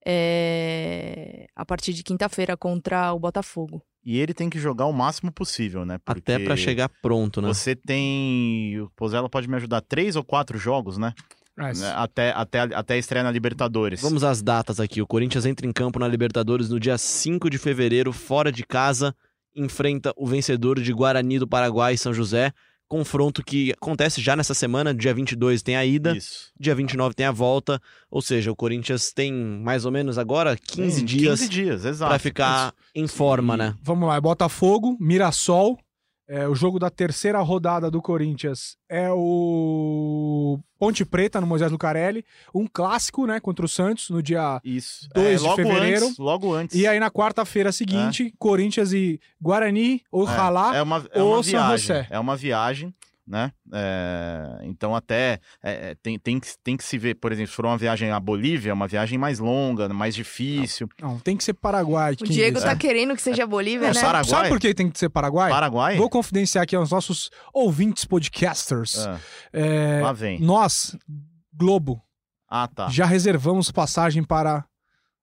[0.06, 3.82] é, a partir de quinta-feira contra o Botafogo.
[4.06, 5.96] E ele tem que jogar o máximo possível, né?
[6.06, 7.48] Até Porque pra chegar pronto, né?
[7.48, 8.80] Você tem.
[8.80, 11.12] O Pozella pode me ajudar três ou quatro jogos, né?
[11.56, 14.00] Mas, Né, Até, até, até a estreia na Libertadores.
[14.00, 15.02] Vamos às datas aqui.
[15.02, 19.12] O Corinthians entra em campo na Libertadores no dia 5 de fevereiro, fora de casa,
[19.56, 22.52] enfrenta o vencedor de Guarani do Paraguai e São José.
[22.88, 26.52] Confronto que acontece já nessa semana, dia 22 tem a ida, Isso.
[26.58, 27.80] dia 29 tem a volta.
[28.10, 32.18] Ou seja, o Corinthians tem mais ou menos agora 15 Tem dias 15 dias, pra
[32.18, 33.74] ficar em forma, E- né?
[33.82, 35.76] Vamos lá, é Botafogo, Mirassol.
[36.28, 42.24] É, o jogo da terceira rodada do Corinthians é o Ponte Preta no Moisés Lucarelli.
[42.54, 44.60] Um clássico, né, contra o Santos no dia.
[44.64, 45.08] Isso.
[45.14, 46.06] 2 É, de fevereiro.
[46.06, 46.76] Antes, logo antes.
[46.76, 50.76] E aí na quarta-feira seguinte, Corinthians e Guarani, ou É, Ralá.
[50.76, 51.78] é uma, é ou uma São viagem.
[51.78, 52.06] José.
[52.10, 52.94] É uma viagem,
[53.26, 53.50] né?
[53.72, 57.56] É, então até é, é, tem, tem, que, tem que se ver, por exemplo, se
[57.56, 60.88] for uma viagem à Bolívia, é uma viagem mais longa, mais difícil.
[61.00, 62.12] Não, tem que ser Paraguai.
[62.12, 62.66] O Diego disse.
[62.66, 64.00] tá querendo que seja Bolívia, É, né?
[64.00, 64.24] Paraguai?
[64.30, 65.50] Sabe por que tem que ser Paraguai?
[65.50, 65.96] Paraguai?
[65.96, 68.98] Vou confidenciar aqui aos nossos ouvintes podcasters.
[69.06, 69.18] Ah,
[69.52, 70.40] É, lá vem.
[70.40, 70.96] nós,
[71.52, 72.00] Globo,
[72.48, 72.88] Ah, tá.
[72.88, 74.64] já reservamos passagem para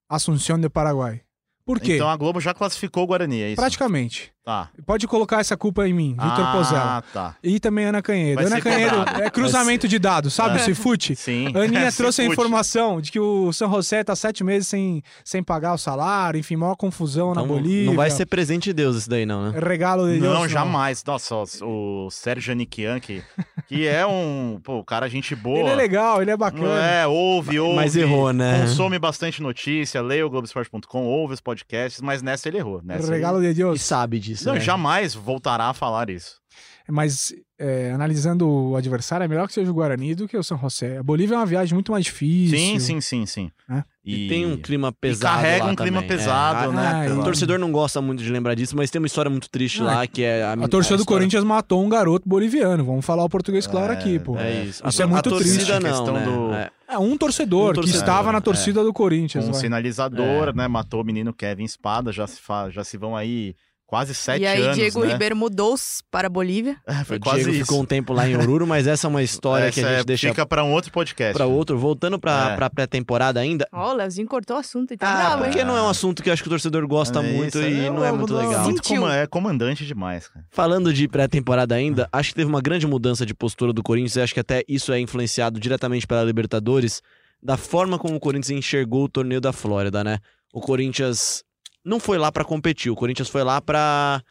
[0.10, 1.22] Assunção de Paraguai.
[1.66, 1.96] Por quê?
[1.96, 3.56] Então a Globo já classificou o Guarani, é isso?
[3.56, 4.34] Praticamente.
[4.44, 4.70] Tá.
[4.86, 7.04] Pode colocar essa culpa em mim, Vitor ah, Pozella.
[7.14, 7.36] tá.
[7.42, 8.36] E também Ana Canhedo.
[8.36, 9.22] Vai Ana Canhedo cobrado.
[9.24, 10.58] é cruzamento de dados, sabe?
[10.58, 10.62] É.
[10.62, 11.16] O Cifute.
[11.16, 11.48] Sim.
[11.56, 12.34] Aninha É, trouxe a fute.
[12.34, 16.58] informação de que o São José tá sete meses sem, sem pagar o salário, enfim,
[16.58, 17.86] maior confusão na Então, Bolívia.
[17.86, 19.60] não vai ser presente de Deus isso daí, não, né?
[19.60, 20.34] regalo de Deus.
[20.34, 21.02] Não, jamais.
[21.06, 23.24] Nossa, o, Sérgio Aniquian, que,
[23.68, 24.60] que é um.
[24.62, 25.60] Pô, o cara, gente boa.
[25.60, 26.80] Ele é legal, ele é bacana.
[26.86, 27.76] É, ouve, ouve.
[27.78, 28.62] Mas errou, né?
[28.62, 32.82] Consome bastante notícia, leia o Globoesporte.com, ouve os podcasts, mas nessa ele errou.
[32.84, 33.48] Nessa regalo ele...
[33.48, 33.82] de E Deus.
[33.82, 34.60] sabe disso, Não, né?
[34.60, 36.42] jamais voltará a falar isso.
[36.90, 40.58] Mas é, analisando o adversário, é melhor que seja o Guarani do que o São
[40.60, 40.98] José.
[40.98, 42.58] A Bolívia é uma viagem muito mais difícil.
[42.58, 43.52] Sim, sim, sim, sim.
[43.72, 43.84] É.
[44.04, 46.18] E tem um clima pesado carrega lá um clima também.
[46.18, 46.88] pesado, É, né?
[46.94, 49.50] Ah, pela- O torcedor não gosta muito de lembrar disso, mas tem uma história muito
[49.50, 50.44] triste Ah, lá, que é...
[50.44, 52.84] A, A torcida a do Corinthians matou um garoto boliviano.
[52.84, 54.38] Vamos falar o português claro É, aqui, pô.
[54.38, 54.86] É isso.
[54.86, 55.72] Isso a, é muito a triste.
[55.72, 56.26] A não, questão né?
[56.26, 56.70] do- É.
[56.90, 58.42] É um torcedor, Um que torcedor, estava na é.
[58.42, 59.48] torcida do Corinthians.
[59.48, 59.62] um vai.
[59.62, 60.68] sinalizador, né?
[60.68, 62.70] Matou o menino Kevin Espada, já se, fa...
[62.70, 65.12] já se vão aí quase sete e aí, anos, Diego né?
[65.12, 66.78] Ribeiro mudou-se para a Bolívia.
[66.88, 67.66] É, foi o quase Diego isso.
[67.66, 70.02] ficou um tempo lá em Oruro, mas essa é uma história que a Essa gente
[70.02, 71.34] é- deixa Fica pra um outro podcast.
[71.34, 71.78] pra outro.
[71.78, 72.56] Voltando pra, É.
[72.56, 73.68] pra pré-temporada ainda.
[73.72, 75.52] Ó, o Leozinho cortou o assunto e tá Ah, bravo, hein?
[75.52, 77.90] porque não é um assunto que eu acho que o torcedor gosta É muito e
[77.90, 78.64] não é muito legal.
[78.64, 80.46] Muito é comandante demais, cara.
[80.50, 84.16] Falando de pré-temporada ainda, acho que teve uma grande mudança de postura do Corinthians.
[84.16, 87.02] e acho que até isso é influenciado diretamente pela Libertadores,
[87.42, 90.20] da forma como o Corinthians enxergou o torneio da Flórida, né?
[90.54, 91.44] O Corinthians
[91.84, 94.22] não foi lá pra competir, o Corinthians foi lá pra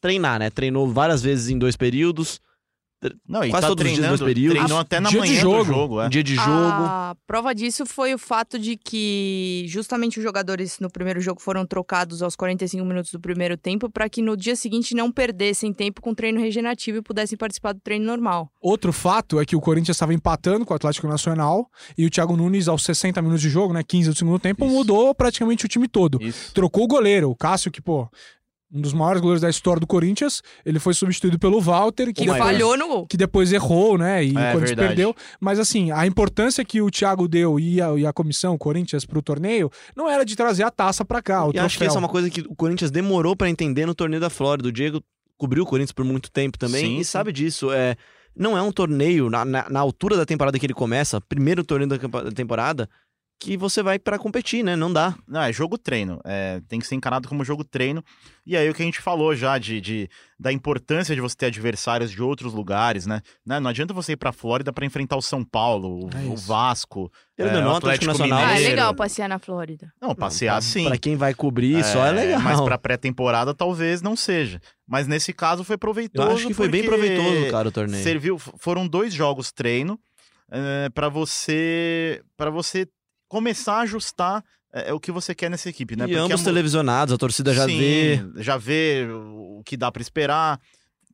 [0.00, 0.50] treinar, né?
[0.50, 2.40] Treinou várias vezes em dois períodos,
[3.28, 4.58] Não, e Quase tá todos os dias, treinando, dois períodos.
[4.58, 5.58] treinou até na Dia de manhã jogo.
[5.58, 6.08] do jogo, é.
[6.08, 6.48] dia de jogo.
[6.50, 11.66] A prova disso foi o fato de que justamente os jogadores no primeiro jogo foram
[11.66, 16.00] trocados aos 45 minutos do primeiro tempo para que no dia seguinte não perdessem tempo
[16.00, 18.50] com treino regenerativo e pudessem participar do treino normal.
[18.60, 22.34] Outro fato é que o Corinthians estava empatando com o Atlético Nacional e o Thiago
[22.36, 24.74] Nunes, aos 60 minutos de jogo, né, 15 do segundo tempo, Isso.
[24.74, 26.20] mudou praticamente o time todo.
[26.22, 26.52] Isso.
[26.54, 28.08] Trocou o goleiro, o Cássio, que, pô,
[28.72, 32.38] um dos maiores goleiros da história do Corinthians, ele foi substituído pelo Walter, que, depois,
[32.38, 33.06] falhou no gol.
[33.06, 34.88] que depois errou, né, e o É, Corinthians verdade.
[34.88, 35.14] perdeu.
[35.40, 39.04] Mas, assim, a importância que o Thiago deu e a, e a comissão, o Corinthians,
[39.04, 41.96] pro torneio, não era de trazer a taça pra cá, o E acho que essa
[41.96, 44.68] é uma coisa que o Corinthians demorou pra entender no torneio da Flórida.
[44.68, 45.00] O Diego
[45.38, 47.10] cobriu o Corinthians por muito tempo também Sim, e sim.
[47.10, 47.70] sabe disso.
[47.70, 47.94] É,
[48.34, 51.88] não é um torneio, na, na- na altura da temporada que ele começa, primeiro torneio
[51.88, 52.88] da temporada,
[53.38, 54.74] que você vai pra competir, né?
[54.76, 55.14] Não dá.
[55.28, 56.18] Não, é jogo treino.
[56.24, 58.02] É, tem que ser encarado como jogo treino.
[58.46, 60.08] E aí o que a gente falou já de, de-
[60.40, 63.20] da importância de você ter adversários de outros lugares, né?
[63.44, 66.34] Né, Não adianta você ir pra Flórida pra enfrentar o São Paulo, o, É o.
[66.36, 69.92] Vasco, Querendo é, não, o Atlético Atlético Nacional- Ah, é legal passear na Flórida.
[70.00, 70.84] Não, passear Pra- sim.
[70.86, 72.40] Pra quem vai cobrir, só é legal.
[72.40, 74.60] Mas pra pré-temporada talvez não seja.
[74.88, 76.30] Mas nesse caso foi Eu proveitoso.
[76.30, 78.02] acho que foi bem proveitoso, cara, o torneio.
[78.02, 79.98] Serviu, foram dois jogos treino
[80.50, 82.86] é, para você para você
[83.28, 86.04] começar a ajustar é, o que você quer nessa equipe, né?
[86.04, 88.22] E Porque ambos a televisionados, a torcida já Sim, vê.
[88.42, 90.60] já vê o que dá pra esperar,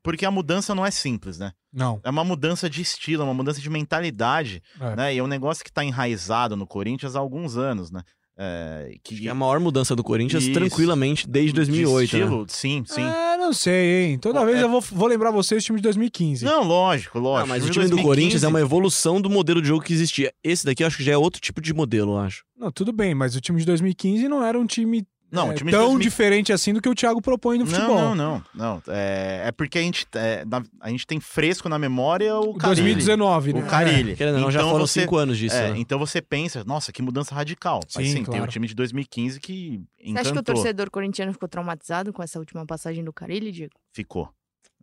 [0.02, 1.52] porque a mudança não é simples, né?
[1.72, 2.00] Não.
[2.02, 4.96] É uma mudança de estilo, é uma mudança de mentalidade, É.
[4.96, 5.14] né?
[5.14, 8.02] E é um negócio que tá enraizado no Corinthians há alguns anos, né?
[8.36, 10.52] É, que Que é a maior mudança do Corinthians Isso.
[10.54, 12.22] tranquilamente desde 2008, de né?
[12.24, 13.02] estilo, sim, sim.
[13.02, 14.18] É, não sei, hein.
[14.18, 16.44] Toda Pô, vez é- eu vou, vou lembrar vocês do time de 2015.
[16.44, 17.48] Não, lógico, Ah, lógico.
[17.48, 20.32] mas o time do 2015 Corinthians é uma evolução do modelo de jogo que existia.
[20.42, 22.42] Esse daqui eu acho que já é outro tipo de modelo, eu acho.
[22.56, 25.54] Não, tudo bem, mas o time de 2015 não era um time, Não, é, o
[25.54, 27.96] time de tão 2000 diferente assim do que o Thiago propõe no futebol.
[27.96, 28.74] Não, não, não.
[28.76, 28.82] não.
[28.94, 32.82] É, é porque a gente, é, na- a gente tem fresco na memória o Carilli.
[32.94, 33.60] 2019, né?
[33.60, 34.16] O Carilli.
[34.20, 35.56] Ou não, já Então foram você- cinco anos disso.
[35.56, 35.78] É, né?
[35.78, 37.80] então você pensa, nossa, que mudança radical.
[37.94, 38.44] Mas Sim, sim, tem claro.
[38.44, 40.20] o time de 2015 que Você encantou.
[40.20, 43.72] acha que o torcedor corintiano ficou traumatizado com essa última passagem do Carilli, Diego?
[43.92, 44.28] Ficou.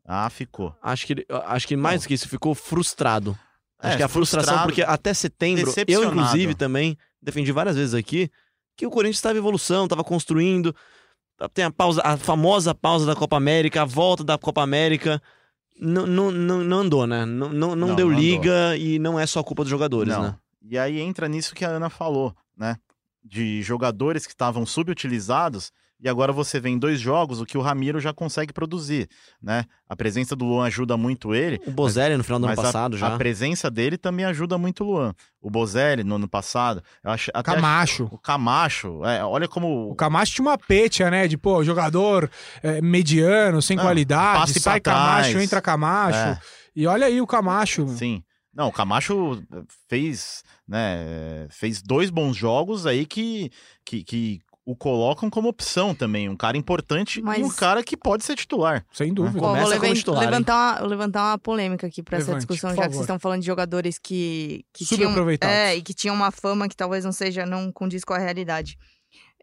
[0.03, 0.75] Ah, ficou.
[0.81, 3.37] Acho que, acho que mais do que isso, ficou frustrado.
[3.77, 8.29] Acho É, que a frustração, porque até setembro, eu inclusive também defendi várias vezes aqui
[8.79, 10.73] que o Corinthians estava em evolução, estava construindo.
[11.53, 15.21] Tem a pausa, a famosa pausa da Copa América, a volta da Copa América.
[15.77, 17.25] Não, não, não, não andou, né?
[17.25, 18.19] Não, não, não Não, deu andou.
[18.19, 20.23] liga e não é só culpa dos jogadores, Não.
[20.23, 20.35] né?
[20.61, 22.77] E aí entra nisso que a Ana falou, né?
[23.21, 27.61] De jogadores que estavam subutilizados e agora você vê em dois jogos o que o
[27.61, 29.09] Ramiro já consegue produzir,
[29.41, 29.65] né?
[29.87, 32.63] A presença do Luan ajuda muito ele, O Bozelli no final do ano mas a-
[32.63, 33.07] passado já.
[33.13, 35.13] a presença dele também ajuda muito o Luan.
[35.41, 38.07] O Bozelli no ano passado, eu acho até Camacho.
[38.11, 41.27] o Camacho, é, olha como O Camacho tinha uma pecha, né?
[41.27, 42.29] De, pô, jogador
[42.63, 45.43] é, mediano, sem Não, qualidade, passe sai Camacho, trás.
[45.43, 46.17] entra Camacho.
[46.17, 46.39] É.
[46.75, 47.87] E olha aí o Camacho.
[47.89, 48.23] Sim.
[48.53, 49.41] Não, o Camacho
[49.87, 53.51] fez, né, fez dois bons jogos aí que,
[53.85, 56.29] que, que o colocam como opção também.
[56.29, 58.85] Um cara importante Mas- e um cara que pode ser titular.
[58.91, 59.39] Sem dúvida.
[59.39, 60.29] Começa Ó, vou titular, hein?
[60.29, 63.47] levantar, uma, levantar uma polêmica aqui pra essa discussão, já que vocês estão falando de
[63.47, 65.11] jogadores que, que tinham.
[65.41, 68.77] É, e que tinham uma fama que talvez não seja, não condiz com a realidade.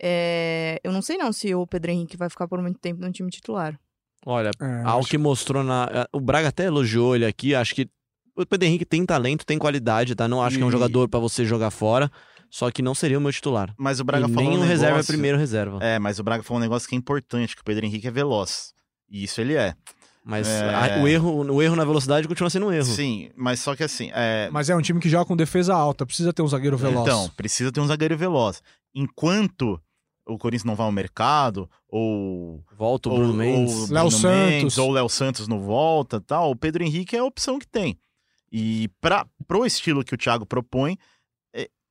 [0.01, 3.11] É, eu não sei não se o Pedro Henrique vai ficar por muito tempo no
[3.11, 3.79] time titular.
[4.25, 5.89] Olha, É, Ao acho- que mostrou na.
[5.93, 7.55] eh, O Braga até elogiou ele aqui.
[7.55, 7.89] Acho que
[8.37, 10.29] o Pedro Henrique tem talento, tem qualidade, tá?
[10.29, 12.11] Não acho que é um E- jogador pra você jogar fora.
[12.51, 13.75] Só que não seria o meu titular.
[13.77, 15.79] Mas o Braga e falou nem um o reserva é negócio- primeiro reserva.
[15.83, 18.11] É, mas o Braga falou um negócio que é importante, que o Pedro Henrique é
[18.11, 18.73] veloz.
[19.11, 19.75] E isso ele é.
[20.25, 20.75] Mas É.
[20.99, 22.85] a- o, erro, o erro na velocidade continua sendo um erro.
[22.85, 26.05] Sim, mas só que assim, é, Mas é um time que joga com defesa alta,
[26.05, 27.07] precisa ter um zagueiro veloz.
[27.07, 28.61] Então, precisa ter um zagueiro veloz.
[28.93, 29.81] Enquanto
[30.27, 33.89] o Corinthians não vai ao mercado, ou Volta o ou, Bruno ou Mendes.
[33.91, 34.51] Léo Bruno Santos.
[34.51, 37.67] Mendes, ou o Léo Santos não volta tal, o Pedro Henrique é a opção que
[37.69, 37.97] tem.
[38.51, 40.99] E para pro estilo que o Thiago propõe,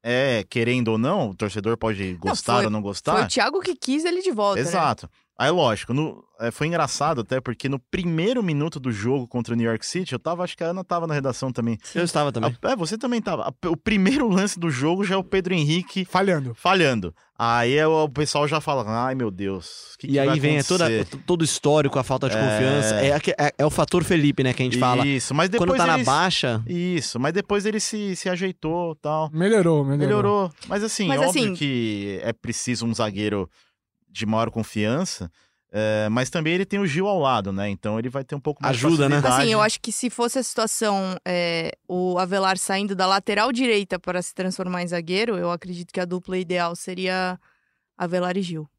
[0.08, 3.26] é, querendo ou não, o torcedor pode gostar foi- ou não Foi gostar.
[3.26, 4.70] o Thiago que quis ele de volta, né?
[5.38, 9.58] Aí, lógico, no- é, foi engraçado até porque no primeiro minuto do jogo contra o
[9.58, 11.78] New York City, eu tava, acho que a Ana tava na redação também.
[11.94, 12.56] Eu estava também.
[12.64, 13.44] A- é, você também tava.
[13.50, 16.54] A- o primeiro lance do jogo já é o Pedro Henrique Falhando.
[16.56, 17.14] falhando.
[17.38, 20.40] Aí é o, pessoal já fala, ai meu Deus, o que, E que aí vai
[20.40, 22.40] vem é toda, acontecer?" todo o histórico, a falta de É.
[22.40, 22.96] confiança.
[23.02, 23.10] É,
[23.48, 25.06] é- é o fator Felipe, né, que a gente fala.
[25.06, 28.96] Isso, mas depois Quando tá na eles- baixa, Isso, mas depois ele se, se ajeitou
[28.96, 29.30] tal.
[29.34, 29.98] Melhorou, melhorou.
[30.08, 30.52] Melhorou.
[30.70, 33.50] Mas assim, Mas, óbvio assim- que é preciso um zagueiro
[34.16, 35.30] de maior confiança.
[35.72, 37.70] é, mas também ele tem o Gil ao lado, né?
[37.70, 39.16] Então ele vai ter um pouco mais Ajuda, né?
[39.18, 39.42] facilidade.
[39.44, 44.00] Assim, eu acho que se fosse a situação, é, o Avelar saindo da lateral direita
[44.00, 47.38] para se transformar em zagueiro, eu acredito que a dupla ideal seria
[47.98, 48.70] Avelar e Gil.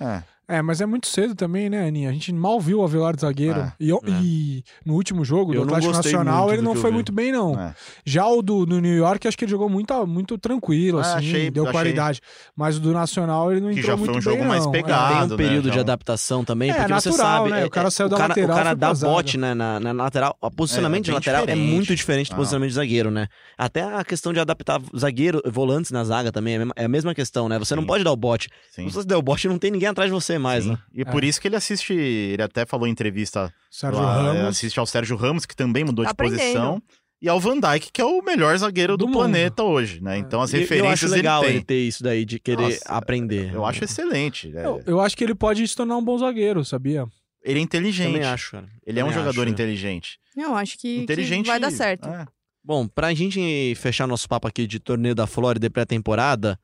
[0.00, 2.10] É, É, mas é muito cedo também, né, Aninha?
[2.10, 3.60] A gente mal viu o Avelar de zagueiro.
[3.60, 6.80] É, e, e no último jogo Eu do Atlético Nacional, muito ele do não que
[6.80, 6.94] foi vi.
[6.94, 7.58] muito bem, não.
[7.58, 7.74] é.
[8.04, 11.28] Já o do, do New York, acho que ele jogou muito, muito tranquilo, Ah, assim,
[11.28, 11.72] achei- deu achei.
[11.72, 12.20] qualidade.
[12.56, 14.64] Mas o do Nacional, ele não Que entrou já foi muito um jogo bem, mais
[14.64, 14.72] não.
[14.72, 14.92] pegado.
[15.12, 15.16] É.
[15.16, 15.80] tem um né, período de já.
[15.80, 17.50] adaptação também, É, porque você natural, sabe.
[17.50, 17.62] né?
[17.62, 19.12] é- O cara é- saiu da cara, lateral, O cara dá zaga.
[19.12, 20.36] bote, né, na, na lateral.
[20.40, 21.72] O posicionamento É, de bem lateral é diferente.
[21.72, 22.36] muito diferente do Ah.
[22.36, 23.26] posicionamento de zagueiro, né?
[23.56, 27.48] Até a questão de adaptar zagueiro, volantes na zaga também é a mesma, é questão,
[27.48, 27.58] né?
[27.58, 28.48] Você não pode dar o bote.
[28.70, 30.70] Se você der o bote, não tem ninguém atrás de você mais, Sim.
[30.70, 30.78] né?
[30.94, 34.46] E por isso que ele assiste, ele até falou em entrevista Sérgio lá, Ramos.
[34.48, 36.76] assiste ao Sérgio Ramos, que também mudou Tá de posição.
[36.76, 36.82] aprendendo.
[37.20, 40.18] E ao Van Dijk, que é o melhor zagueiro do, Do planeta hoje, né?
[40.18, 43.54] Então as referências eu acho legal ele ele, ter isso daí, de querer Nossa, aprender.
[43.54, 44.52] Eu acho excelente.
[44.56, 44.66] é.
[44.66, 47.06] Eu, eu acho que ele pode se tornar um bom zagueiro, sabia?
[47.44, 48.12] Ele é inteligente.
[48.12, 48.66] Também acho, cara.
[48.84, 49.52] Ele é um Também jogador acho.
[49.52, 50.18] inteligente.
[50.36, 51.46] Eu acho que, que Inteligente.
[51.46, 52.08] vai dar certo.
[52.08, 52.26] é.
[52.64, 56.58] Bom, pra gente fechar nosso papo aqui de torneio da Flórida e pré-temporada,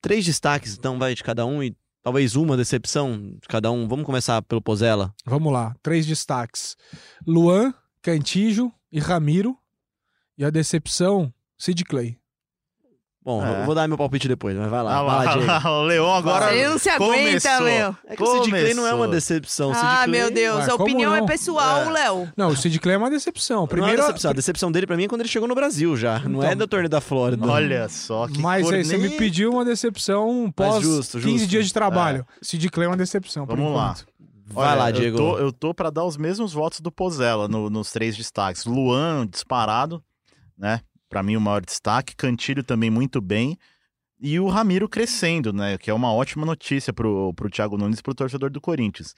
[0.00, 3.88] três destaques, então, vai de cada um e talvez uma decepção de cada um.
[3.88, 5.14] Vamos começar pelo Pozella.
[5.24, 6.76] Vamos lá, três destaques.
[7.26, 9.56] Luan, Cantijo e Ramiro.
[10.36, 12.19] E a decepção, Sid Clay.
[13.38, 13.60] Bom, É.
[13.62, 14.98] eu vou dar meu palpite depois, mas vai lá.
[14.98, 15.52] Ah, vai lá, Diego.
[15.68, 16.54] o Leão agora.
[16.54, 17.16] Ele não se aguenta,
[17.48, 17.60] começou.
[17.62, 17.96] meu.
[18.06, 19.10] É que o Sid Clay não é uma Começou.
[19.10, 19.72] decepção.
[19.74, 21.90] Ah, Clay meu Deus, Ué, a opinião é pessoal, É.
[21.90, 22.28] Léo.
[22.36, 23.58] Não, o Sid Clay é uma decepção.
[23.58, 24.30] Não é Primeiro, decepção.
[24.30, 26.18] A decepção dele pra mim é quando ele chegou no Brasil já.
[26.20, 26.58] não é Então.
[26.58, 27.46] da torneio da Flórida.
[27.46, 31.46] Olha só que mas aí você me pediu uma decepção pós justo, 15 justo.
[31.48, 32.26] dias de trabalho.
[32.42, 33.94] Sid Clay é uma decepção, por Vamos lá.
[34.52, 35.16] Vai Olha, lá, eu Diego.
[35.16, 38.64] tô- Eu tô, pra dar os mesmos votos do Pozella no- nos três destaques.
[38.64, 40.02] Luan, disparado,
[40.58, 40.80] né?
[41.10, 42.16] Pra mim, o maior destaque.
[42.16, 43.58] Cantilho também muito bem.
[44.18, 45.76] E o Ramiro crescendo, né?
[45.76, 49.14] Que é uma ótima notícia pro, pro Thiago Nunes e pro torcedor do Corinthians.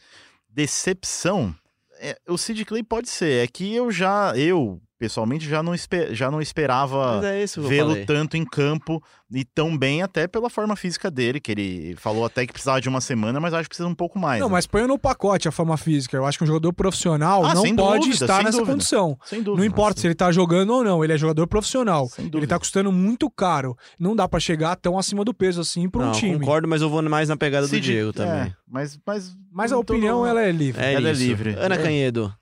[0.48, 1.54] Decepção.
[2.00, 3.44] é, o Sid Clay pode ser.
[3.44, 8.36] É que eu já, eu, pessoalmente, já não, espe- já não esperava é vê-lo tanto
[8.36, 9.02] em campo
[9.34, 12.88] e tão bem até pela forma física dele, que ele falou até que precisava de
[12.88, 14.38] uma semana, mas acho que precisa um pouco mais.
[14.40, 14.52] Não, né?
[14.52, 16.16] mas põe no pacote a forma física.
[16.16, 18.72] Eu acho que um jogador profissional Ah, não pode dúvida, estar sem nessa dúvida.
[18.74, 19.18] condição.
[19.24, 19.60] Sem dúvida.
[19.60, 22.06] Não importa se ele tá jogando ou não, ele é jogador profissional.
[22.06, 23.76] Sem Ele tá custando muito caro.
[23.98, 26.38] Não dá pra chegar tão acima do peso assim pra um Não, time.
[26.38, 28.32] concordo, mas eu vou mais na pegada do Diego também.
[28.48, 30.80] É, mas, mas, Mas a tô- opinião, ela é livre.
[30.80, 31.20] É, Ela é isso.
[31.22, 31.56] livre.
[31.58, 31.78] Ana É.
[31.78, 32.32] Canhedo.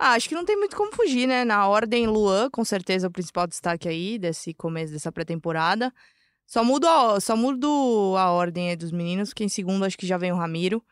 [0.00, 1.44] Ah, acho que não tem muito como fugir, né?
[1.44, 5.92] Na ordem, Luan, com certeza, o principal destaque aí desse começo dessa pré-temporada.
[6.46, 10.06] Só mudo, a, só mudo a ordem aí dos meninos, porque em segundo acho que
[10.06, 10.84] já vem o Ramiro.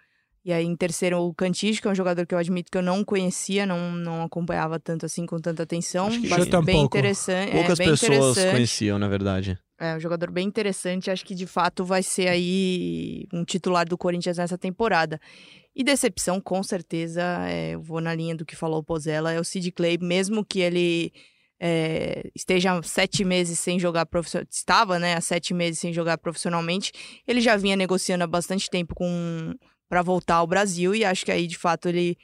[0.46, 2.82] E aí em terceiro o Cantígio, que é um jogador que eu admito que eu
[2.82, 6.06] não conhecia, não, não acompanhava tanto assim, com tanta atenção.
[6.06, 7.50] Acho que bem interessante.
[7.50, 8.52] Poucas é, bem pessoas interessante.
[8.52, 9.58] conheciam, na verdade.
[9.76, 11.10] É um jogador bem interessante.
[11.10, 15.20] Acho que de fato vai ser aí um titular do Corinthians nessa temporada.
[15.74, 19.40] E decepção, com certeza, é, eu vou na linha do que falou o Pozella, é
[19.40, 21.12] o Sid Clay, mesmo que ele
[21.60, 26.92] é, esteja sete meses sem jogar profissionalmente, estava, né, há sete meses sem jogar profissionalmente,
[27.26, 29.54] ele já vinha negociando há bastante tempo com
[29.88, 32.16] para voltar ao Brasil e acho que aí, de fato, ele,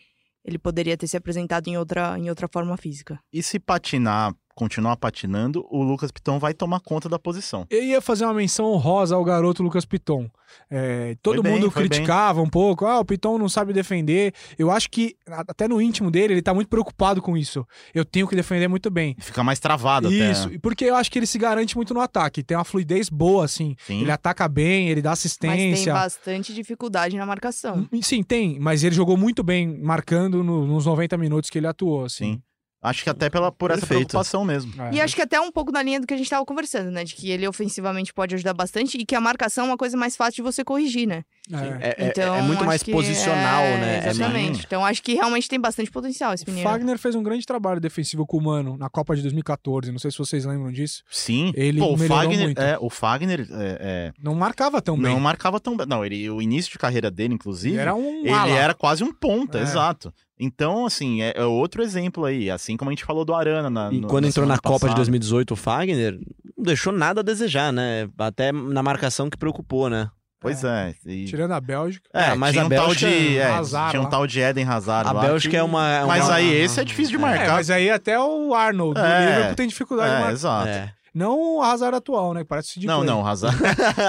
[0.44, 3.18] ele poderia ter se apresentado em outra, em outra forma física.
[3.32, 7.66] E se patinar, continuar patinando, o Lucas Piton vai tomar conta da posição.
[7.70, 10.28] Eu ia fazer uma menção honrosa ao garoto Lucas Piton.
[10.70, 11.88] É, todo bem, mundo foi bem.
[11.90, 14.34] criticava um pouco, ah, o Piton não sabe defender.
[14.58, 17.66] Eu acho que, até no íntimo dele, ele tá muito preocupado com isso.
[17.94, 19.16] Eu tenho que defender muito bem.
[19.18, 20.30] Fica mais travado até.
[20.30, 22.42] Isso, e porque eu acho que ele se garante muito no ataque.
[22.42, 23.74] Tem uma fluidez boa, assim.
[23.86, 24.02] Sim.
[24.02, 25.92] Ele ataca bem, ele dá Mas tem assistência.
[25.94, 27.88] bastante dificuldade na marcação.
[27.90, 31.66] Hum, Sim, tem, mas ele jogou muito bem marcando no- nos 90 minutos que ele
[31.66, 32.34] atuou, assim.
[32.34, 32.42] Sim.
[32.82, 34.08] Acho que até pela, por essa Perfeito.
[34.08, 34.72] preocupação mesmo.
[34.82, 34.94] É.
[34.94, 37.04] E acho que até um pouco na linha do que a gente tava conversando, né?
[37.04, 40.16] De que ele ofensivamente pode ajudar bastante e que a marcação é uma coisa mais
[40.16, 41.22] fácil de você corrigir, né?
[41.52, 41.88] É.
[42.00, 43.94] É, é- Então, é muito acho mais posicional, é, né?
[44.04, 44.50] É Exatamente.
[44.52, 46.68] meio- Então acho que realmente tem bastante potencial esse O menino.
[46.68, 49.90] Fagner fez um grande trabalho defensivo com o Mano na Copa de 2014.
[49.92, 51.02] Não sei se vocês lembram disso.
[51.10, 51.52] Sim.
[51.54, 52.60] Ele Pô, o Fagner, muito.
[52.60, 55.12] É, o Fagner é, é, Não marcava tão bem.
[55.12, 55.86] não marcava tão bem.
[55.86, 58.50] Não, ele, o início de carreira dele, inclusive, Ele era um ele ala.
[58.50, 59.62] era quase um ponta, É.
[59.62, 60.12] exato.
[60.40, 62.50] Então, assim, é, é outro exemplo aí.
[62.50, 64.74] Assim como a gente falou do Arana na E no- quando na entrou na Copa
[64.78, 64.96] de passada.
[64.96, 66.18] 2018, o Fagner
[66.56, 68.08] não deixou nada a desejar, né?
[68.18, 70.10] Até na marcação que preocupou, né?
[70.42, 70.94] Pois é.
[71.06, 72.08] e- Tirando a Bélgica.
[72.12, 74.10] É, Ah, mas tinha a um tal Bélgica- de, é, Hazard tinha um lá.
[74.10, 75.88] tal de Eden Hazard A lá Bélgica que- é uma.
[75.88, 77.52] é Mas uma- aí esse é difícil de É, marcar.
[77.52, 79.26] mas aí até o Arnold do É.
[79.26, 80.32] Liverpool tem dificuldade de É, marcar.
[80.32, 80.68] exato.
[80.68, 80.92] É.
[81.14, 82.42] Não o Hazard atual, né?
[82.42, 83.10] Parece de Não, play.
[83.10, 83.54] não, o Hazard,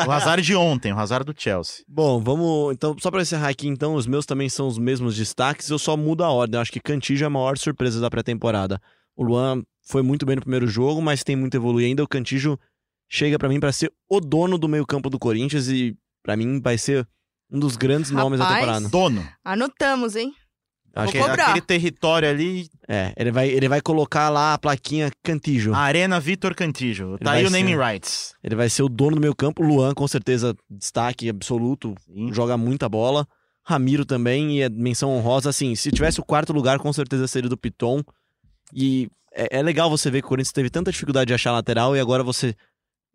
[0.07, 1.83] o Hazard de ontem, o Hazard do Chelsea.
[1.85, 2.71] Bom, vamos.
[2.73, 5.97] Então, só pra encerrar aqui, então, os meus também são os mesmos destaques, eu só
[5.97, 6.57] mudo a ordem.
[6.57, 8.79] Eu acho que Cantillo é a maior surpresa da pré-temporada.
[9.17, 12.01] O Luan foi muito bem no primeiro jogo, mas tem muito a evoluir ainda.
[12.03, 12.57] O Cantillo
[13.09, 15.93] chega pra mim pra ser o dono do meio-campo do Corinthians e
[16.23, 17.07] pra mim vai ser
[17.51, 18.62] um dos grandes nomes da Rapaz.
[18.62, 18.89] temporada.
[18.89, 19.27] Dono.
[19.43, 20.33] Anotamos, hein?
[20.95, 21.45] Acho Vou que Aquele, cobrar.
[21.47, 25.73] aquele território ali, é, ele vai, ele vai colocar lá a plaquinha Cantillo.
[25.73, 27.17] Arena Vitor Cantijo.
[27.17, 27.57] Tá vai aí o ser.
[27.57, 28.36] naming rights.
[28.43, 29.63] Ele vai ser o dono do meio-campo.
[29.63, 31.95] Luan, com certeza, destaque absoluto.
[32.05, 32.31] Sim.
[32.31, 33.27] Joga muita bola.
[33.65, 35.49] Ramiro também, e é menção honrosa.
[35.49, 38.03] Assim, se tivesse o quarto lugar, com certeza seria do Piton.
[38.71, 41.95] E é, é legal você ver que o Corinthians teve tanta dificuldade de achar lateral
[41.95, 42.55] e agora você.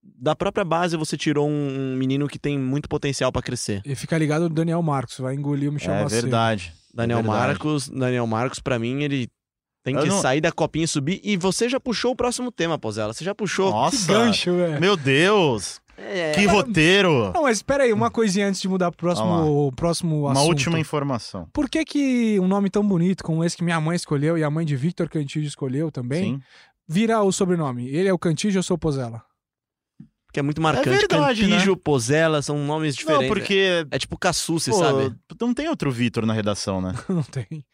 [0.03, 3.83] Da própria base, você tirou um, menino que tem muito potencial pra crescer.
[3.85, 6.23] E fica ligado no Daniel Marcos, vai engolir o Michel É Macedo.
[6.23, 6.73] verdade.
[6.95, 7.39] Daniel verdade.
[7.47, 9.29] Marcos, Daniel Marcos, pra mim, ele
[9.85, 11.21] tem Eu que não- sair da copinha e subir.
[11.23, 13.13] E você já puxou o próximo tema, Pozela.
[13.13, 13.67] Você já puxou.
[13.69, 14.13] Que Nossa.
[14.13, 14.81] gancho, velho.
[14.81, 15.81] Meu Deus.
[16.01, 17.33] É, Que roteiro.
[17.35, 20.47] Não, mas espera aí, uma coisinha antes de mudar pro próximo, próximo Uma assunto.
[20.49, 21.49] última informação.
[21.53, 24.51] Por que que um nome tão bonito como esse que minha mãe escolheu e a
[24.51, 26.41] mãe de Victor Cantillo escolheu também, Sim.
[26.89, 27.89] vira o sobrenome?
[27.89, 28.79] Ele é o Cantillo ou eu sou o
[30.33, 30.91] Que é muito marcante.
[30.91, 31.57] verdade, né?
[31.57, 33.29] Cantillo, Pozella, são nomes diferentes.
[33.29, 33.87] Não, porque.
[33.91, 35.14] É tipo Cassucci, pô, sabe?
[35.41, 36.93] Não tem outro Vitor na redação, né?
[37.09, 37.64] Não tem.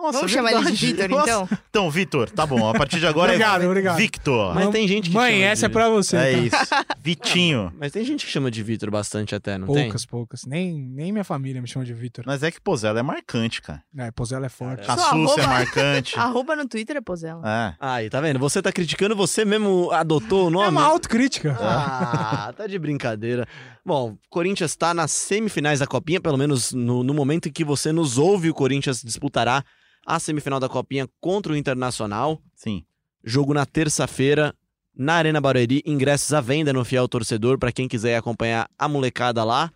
[0.00, 0.86] Nossa, Vamos chamar ele de verdade.
[1.08, 1.48] Vitor, então?
[1.70, 2.68] Então, Vitor, tá bom.
[2.68, 3.96] A partir de agora Obrigado, é obrigado.
[3.96, 4.54] Victor.
[4.54, 6.16] Mas tem gente que Mãe, chama essa de- é pra você.
[6.16, 6.38] É tá?
[6.38, 6.56] isso.
[7.02, 7.72] Vitinho.
[7.78, 9.84] Mas tem gente que chama de Vitor bastante até, não tem?
[9.84, 10.40] Poucas, poucas.
[10.46, 12.24] Nem, nem minha família me chama de Victor.
[12.26, 13.82] Mas é que Pozella é marcante, cara.
[13.98, 14.86] É, Pozella é forte.
[14.86, 16.16] Cara, A Súcia é marcante.
[16.18, 17.42] Arroba no Twitter é Pozella.
[17.46, 17.74] É.
[17.80, 18.38] Aí, tá vendo?
[18.38, 20.66] Você tá criticando, você mesmo adotou o nome?
[20.66, 21.56] É uma autocrítica.
[21.60, 23.46] Ah, tá de brincadeira.
[23.84, 27.92] Bom, Corinthians tá nas semifinais da Copinha, pelo menos no, no momento em que você
[27.92, 29.64] nos ouve, o Corinthians disputará
[30.06, 32.42] a semifinal da Copinha contra o Internacional.
[32.54, 32.84] Sim.
[33.22, 34.54] Jogo na terça-feira,
[34.94, 35.82] na Arena Barueri.
[35.84, 39.72] Ingressos à venda no Fiel Torcedor, pra quem quiser acompanhar a molecada lá.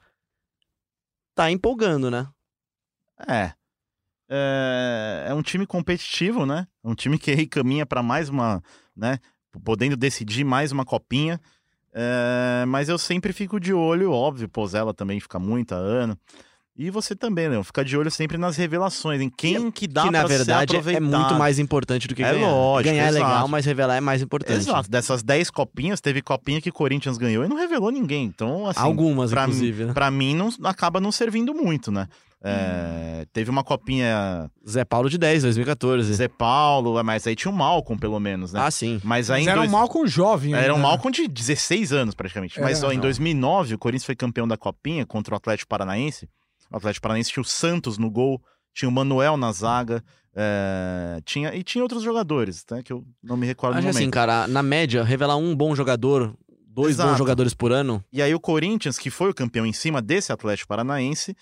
[1.35, 2.29] Tá empolgando, né?
[3.29, 3.53] É.
[4.29, 6.67] É, é um time competitivo, né?
[6.83, 8.63] É um time que caminha para mais uma,
[8.97, 9.19] né?
[9.65, 11.41] Podendo decidir mais uma copinha.
[11.93, 16.19] É, mas eu sempre fico de olho, óbvio, Pozella também fica muito ano.
[16.77, 20.11] E você também, Leão, fica de olho sempre nas revelações, em quem que dá que
[20.11, 22.49] na verdade é muito mais importante do que É ganhar.
[22.51, 23.49] lógico, ganhar é legal, exato.
[23.49, 24.57] mas revelar é mais importante.
[24.59, 28.25] Exato, dessas 10 copinhas, teve copinha que o Corinthians ganhou e não revelou ninguém.
[28.25, 29.85] Então, assim, Algumas, pra inclusive.
[29.85, 29.93] né?
[29.93, 32.09] pra mim não, acaba não servindo muito, né?
[32.43, 32.47] Hum.
[32.47, 36.13] É, Teve uma copinha Zé Paulo de 10, 2014.
[36.13, 38.61] Zé Paulo, mas aí tinha o Malcom, pelo menos, né?
[38.63, 39.01] Ah, sim.
[39.05, 40.55] mas Mas aí em era um dois- Malcom jovem.
[40.55, 40.89] Era um ainda.
[40.89, 42.61] Malcom de 16 anos, praticamente.
[42.61, 43.03] Mas Era, ó, em não.
[43.03, 46.29] 2009, o Corinthians foi campeão da Copinha contra o Atlético Paranaense.
[46.71, 50.03] O Atlético Paranaense tinha o Santos no gol, tinha o Manuel na zaga,
[50.35, 54.01] é, tinha, e tinha outros jogadores, né, que eu não me recordo Acho no assim,
[54.01, 54.15] momento.
[54.15, 57.11] cara, na média, revelar um bom jogador, dois Exato.
[57.11, 60.33] bons jogadores por ano, E aí o Corinthians, que foi o campeão em cima desse
[60.33, 61.37] Atlético Paranaense,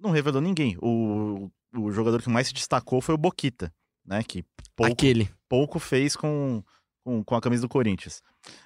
[0.00, 0.76] não revelou ninguém.
[0.80, 3.72] O, o jogador que mais se destacou foi o Boquita,
[4.06, 4.44] né, que
[4.76, 5.28] pouco, aquele.
[5.48, 6.62] pouco fez com,
[7.04, 8.22] com, com a camisa do Corinthians.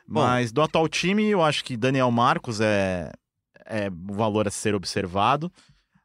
[0.07, 0.21] Bom.
[0.21, 3.11] Mas do atual time, eu acho que Daniel Marcos é,
[3.65, 5.51] é o valor a ser observado.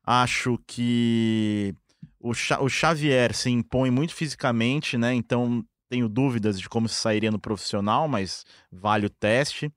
[0.09, 1.75] Acho que
[2.17, 5.13] o, o Xavier se impõe muito fisicamente, né?
[5.13, 9.69] Então tenho dúvidas de como se sairia no profissional, mas vale o teste.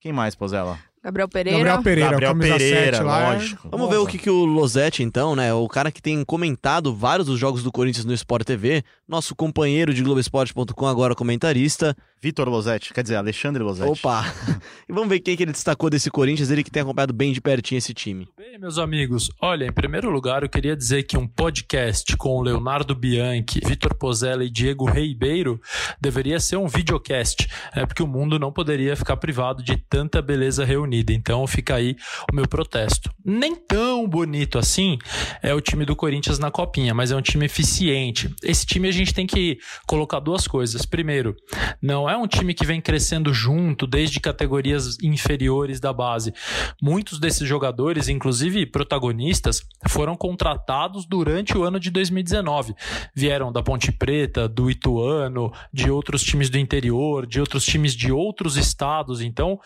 [0.00, 0.78] Quem mais, Pozella?
[1.04, 1.58] Gabriel Pereira.
[1.58, 3.20] Gabriel Pereira, Gabriel Pereira, 7 lá.
[3.20, 3.68] é- lógico.
[3.70, 5.52] Vamos ver o que, que o Losetti, então, né?
[5.52, 9.92] O cara que tem comentado vários dos jogos do Corinthians no Sport TV, nosso companheiro
[9.92, 11.94] de Globoesporte.com, agora comentarista.
[12.22, 13.90] Vitor Losetti, quer dizer, Alexandre Losetti.
[13.90, 14.24] Opa!
[14.88, 17.40] e vamos ver quem que ele destacou desse Corinthians, ele que tem acompanhado bem de
[17.40, 18.26] pertinho esse time.
[18.34, 22.94] Bem, meus amigos, olha, em primeiro lugar eu queria dizer que um podcast com Leonardo
[22.94, 25.60] Bianchi, Vitor Pozella e Diego Ribeiro
[26.00, 30.64] deveria ser um videocast, é porque o mundo não poderia ficar privado de tanta beleza
[30.64, 30.93] reunida.
[31.08, 31.96] Então fica aí
[32.30, 33.10] o meu protesto.
[33.24, 34.98] Nem tão bonito assim
[35.42, 38.34] é o time do Corinthians na copinha, mas é um time eficiente.
[38.42, 40.84] Esse time a gente tem que colocar duas coisas.
[40.84, 41.34] Primeiro,
[41.80, 46.32] não é um time que vem crescendo junto desde categorias inferiores da base.
[46.80, 52.74] Muitos desses jogadores, inclusive protagonistas, foram contratados durante o ano de 2019.
[53.14, 58.12] Vieram da Ponte Preta, do Ituano, de outros times do interior, de outros times de
[58.12, 59.20] outros estados.
[59.20, 59.58] Então,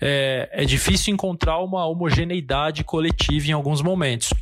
[0.00, 0.75] é, é difícil
[1.10, 4.32] encontrar uma homogeneidade coletiva em alguns momentos.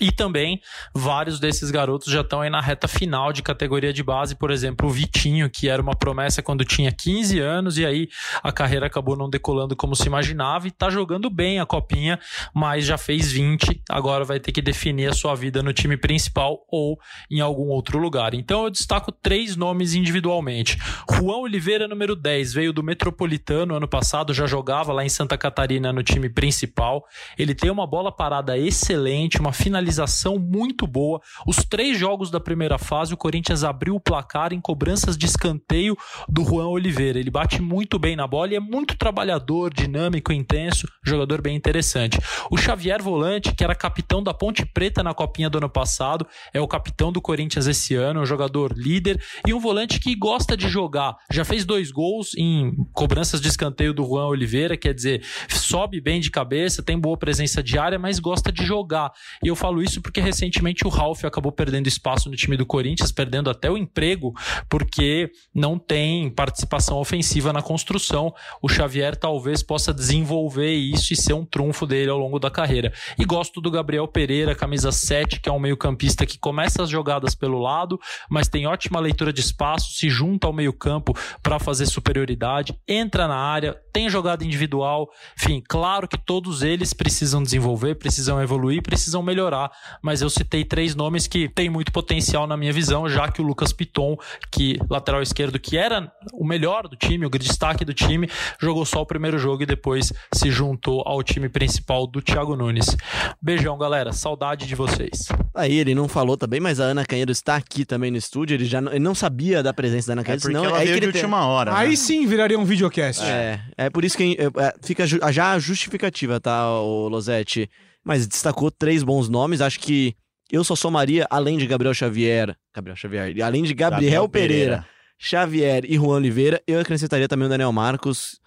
[0.00, 0.60] E também
[0.94, 4.88] vários desses garotos já estão aí na reta final de categoria de base, por exemplo,
[4.88, 8.08] o Vitinho, que era uma promessa quando tinha 15 anos e aí
[8.42, 12.18] a carreira acabou não decolando como se imaginava e tá jogando bem a copinha,
[12.54, 16.64] mas já fez 20, agora vai ter que definir a sua vida no time principal
[16.70, 16.98] ou
[17.30, 18.34] em algum outro lugar.
[18.34, 20.78] Então eu destaco três nomes individualmente.
[21.10, 25.92] Juan Oliveira, número 10, veio do Metropolitano ano passado, já jogava lá em Santa Catarina
[25.92, 27.04] no time principal.
[27.38, 31.20] Ele tem uma bola parada excelente, uma finalização finalização muito boa.
[31.46, 35.96] Os três jogos da primeira fase, o Corinthians abriu o placar em cobranças de escanteio
[36.28, 37.18] do Juan Oliveira.
[37.18, 42.18] Ele bate muito bem na bola e é muito trabalhador, dinâmico, intenso, jogador bem interessante.
[42.50, 46.60] O Xavier Volante, que era capitão da Ponte Preta na Copinha do ano passado, é
[46.60, 50.68] o capitão do Corinthians esse ano, um jogador líder e um volante que gosta de
[50.68, 51.16] jogar.
[51.30, 56.20] Já fez dois gols em cobranças de escanteio do Juan Oliveira, quer dizer, sobe bem
[56.20, 59.12] de cabeça, tem boa presença diária, mas gosta de jogar.
[59.42, 62.64] E eu falo falo isso porque recentemente o Ralf acabou perdendo espaço no time do
[62.64, 64.32] Corinthians, perdendo até o emprego,
[64.66, 68.32] porque não tem participação ofensiva na construção.
[68.62, 72.90] O Xavier talvez possa desenvolver isso e ser um trunfo dele ao longo da carreira.
[73.18, 77.34] E gosto do Gabriel Pereira, camisa 7, que é um meio-campista que começa as jogadas
[77.34, 78.00] pelo lado,
[78.30, 83.36] mas tem ótima leitura de espaço, se junta ao meio-campo para fazer superioridade, entra na
[83.36, 85.10] área, tem jogada individual.
[85.38, 89.57] Enfim, claro que todos eles precisam desenvolver, precisam evoluir, precisam melhorar
[90.02, 93.44] mas eu citei três nomes que têm muito potencial na minha visão, já que o
[93.44, 94.16] Lucas Piton,
[94.50, 98.28] que lateral esquerdo, que era o melhor do time, o destaque do time,
[98.60, 102.96] jogou só o primeiro jogo e depois se juntou ao time principal do Thiago Nunes.
[103.40, 104.12] Beijão, galera.
[104.12, 105.28] Saudade de vocês.
[105.54, 108.54] Aí ele não falou também, mas a Ana Canheiro está aqui também no estúdio.
[108.54, 110.82] Ele já não, ele não sabia da presença da Ana Canheiro, é porque senão ela
[110.82, 111.76] é veio que de última hora.
[111.76, 111.96] Aí né?
[111.96, 113.22] sim viraria um videocast.
[113.22, 117.70] É, é por isso que é, fica já a justificativa, tá, o Losetti?
[118.08, 119.60] Mas destacou três bons nomes.
[119.60, 120.16] Acho que
[120.50, 124.86] eu só somaria, além de Gabriel Xavier, Gabriel Xavier, além de Gabriel, Pereira,
[125.18, 128.40] Xavier e Juan Oliveira, eu acrescentaria também o Daniel Marcos.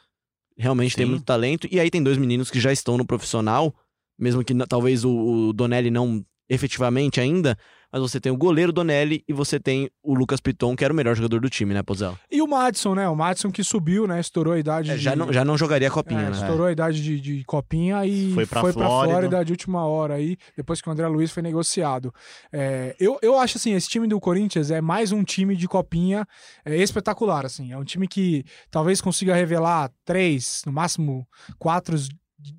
[0.58, 1.12] Realmente tem Sim.
[1.12, 1.68] muito talento.
[1.72, 3.72] E aí tem dois meninos que já estão no profissional,
[4.18, 7.56] mesmo que talvez o, o Donelli não efetivamente ainda,
[7.92, 10.96] mas você tem o goleiro Donelli e você tem o Lucas Piton, que era o
[10.96, 12.18] melhor jogador do time, né, Pozella?
[12.32, 13.08] E o Madison, né?
[13.10, 14.20] O Madison que subiu, né?
[14.20, 14.92] Estourou a idade.
[14.92, 15.02] É, de...
[15.02, 16.32] já, não, já não jogaria a copinha, É, né?
[16.32, 19.14] estourou a idade de, de copinha e Foi foi pra pra, Flórida.
[19.14, 22.14] Flórida de última hora aí, depois que o André Luiz foi negociado.
[22.52, 26.26] É, eu, eu acho assim, esse time do Corinthians é mais um time de copinha
[26.64, 27.72] é, espetacular, assim.
[27.72, 31.28] É um time que talvez consiga revelar três, no máximo
[31.60, 31.98] quatro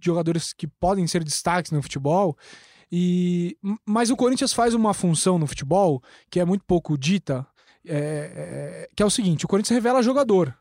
[0.02, 2.36] jogadores que podem ser destaques no futebol.
[2.92, 7.46] E, mas o Corinthians faz uma função no futebol que é muito pouco dita,
[7.86, 10.54] é, é, que é o seguinte: o Corinthians revela jogador.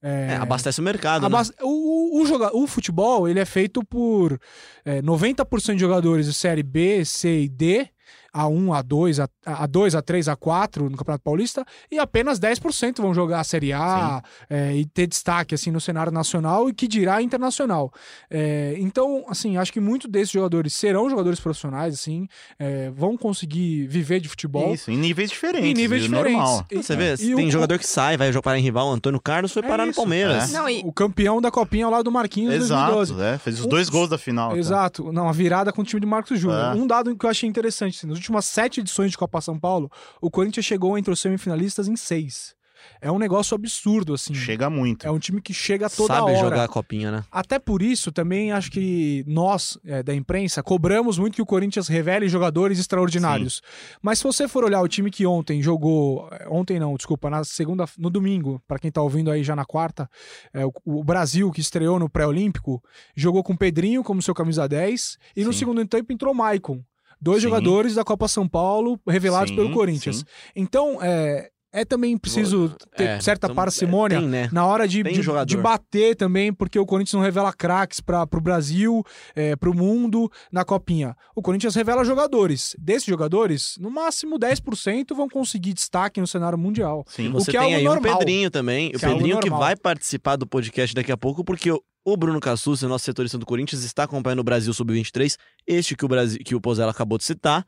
[0.00, 1.26] É, abastece o mercado, né?
[1.62, 4.38] O, o, o, joga- o futebol ele é feito por
[4.84, 7.88] é, 90% de jogadores de série B, C e D,
[8.34, 13.44] A1, A2, A, A2, A3, A4 no Campeonato Paulista, e apenas 10% vão jogar a
[13.44, 17.92] Série A é, e ter destaque assim no cenário nacional e que dirá internacional.
[18.30, 22.26] É, então, assim, acho que muitos desses jogadores serão jogadores profissionais, assim,
[22.58, 24.74] é, vão conseguir viver de futebol.
[24.74, 25.68] Isso, em níveis diferentes.
[25.70, 26.10] Em níveis viu?
[26.10, 26.38] diferentes.
[26.40, 26.66] Normal.
[26.70, 28.88] E- Você vê, e tem o- jogador que sai, vai jogar parar em rival.
[28.88, 30.54] O Antônio Carlos foi É parar no Palmeiras.
[30.54, 30.58] é.
[30.58, 33.12] Não, e O campeão da Copinha ao lado do Marquinhos em 2012.
[33.12, 34.50] Exato, é, fez os Um- dois gols da final.
[34.52, 34.56] tá?
[34.56, 35.12] Exato.
[35.12, 36.74] Não, a virada com o time de Marcos Júnior.
[36.76, 36.78] É.
[36.78, 39.90] Um dado que eu achei interessante, assim, nas últimas sete edições de Copa São Paulo,
[40.20, 42.56] o Corinthians chegou entre os semifinalistas em seis.
[43.00, 44.34] É um negócio absurdo, assim.
[44.34, 45.06] Chega muito.
[45.06, 46.40] É um time que chega toda Sabe hora.
[46.40, 47.24] jogar a copinha, né?
[47.30, 51.88] Até por isso, também acho que nós, é, da imprensa, cobramos muito que o Corinthians
[51.88, 53.60] revele jogadores extraordinários.
[54.00, 56.28] Mas se você for olhar o time que ontem jogou.
[56.32, 57.84] é, Ontem não, desculpa, na segunda.
[57.98, 60.08] No domingo, para quem tá ouvindo aí já na quarta,
[60.52, 62.82] é, o, o Brasil, que estreou no pré-olímpico,
[63.16, 65.18] jogou com o Pedrinho como seu camisa 10.
[65.36, 65.58] E no Sim.
[65.60, 66.80] segundo tempo entrou o Maicon.
[67.20, 67.48] Dois Sim.
[67.48, 70.18] jogadores da Copa São Paulo revelados Sim, pelo Corinthians.
[70.18, 70.24] sim.
[70.54, 71.50] Então, é,
[71.80, 74.48] é também preciso ter É, certa então, parcimônia Tem, né?
[74.52, 78.40] na hora de, de, de bater também, porque o Corinthians não revela craques para o
[78.40, 79.04] Brasil,
[79.34, 81.16] é, para o mundo, na copinha.
[81.34, 82.74] O Corinthians revela jogadores.
[82.78, 87.04] Desses jogadores, no máximo 10% vão conseguir destaque no cenário mundial.
[87.08, 87.30] Sim.
[87.32, 88.14] Você que é tem algo aí normal.
[88.14, 88.88] o Pedrinho também.
[88.88, 92.16] O Que é Pedrinho que vai participar do podcast daqui a pouco, porque o, o
[92.16, 96.38] Bruno Cassus, nosso setorista do Corinthians, está acompanhando o Brasil Sub-23, este que o, Brasil,
[96.44, 97.64] que o Pozella acabou de citar,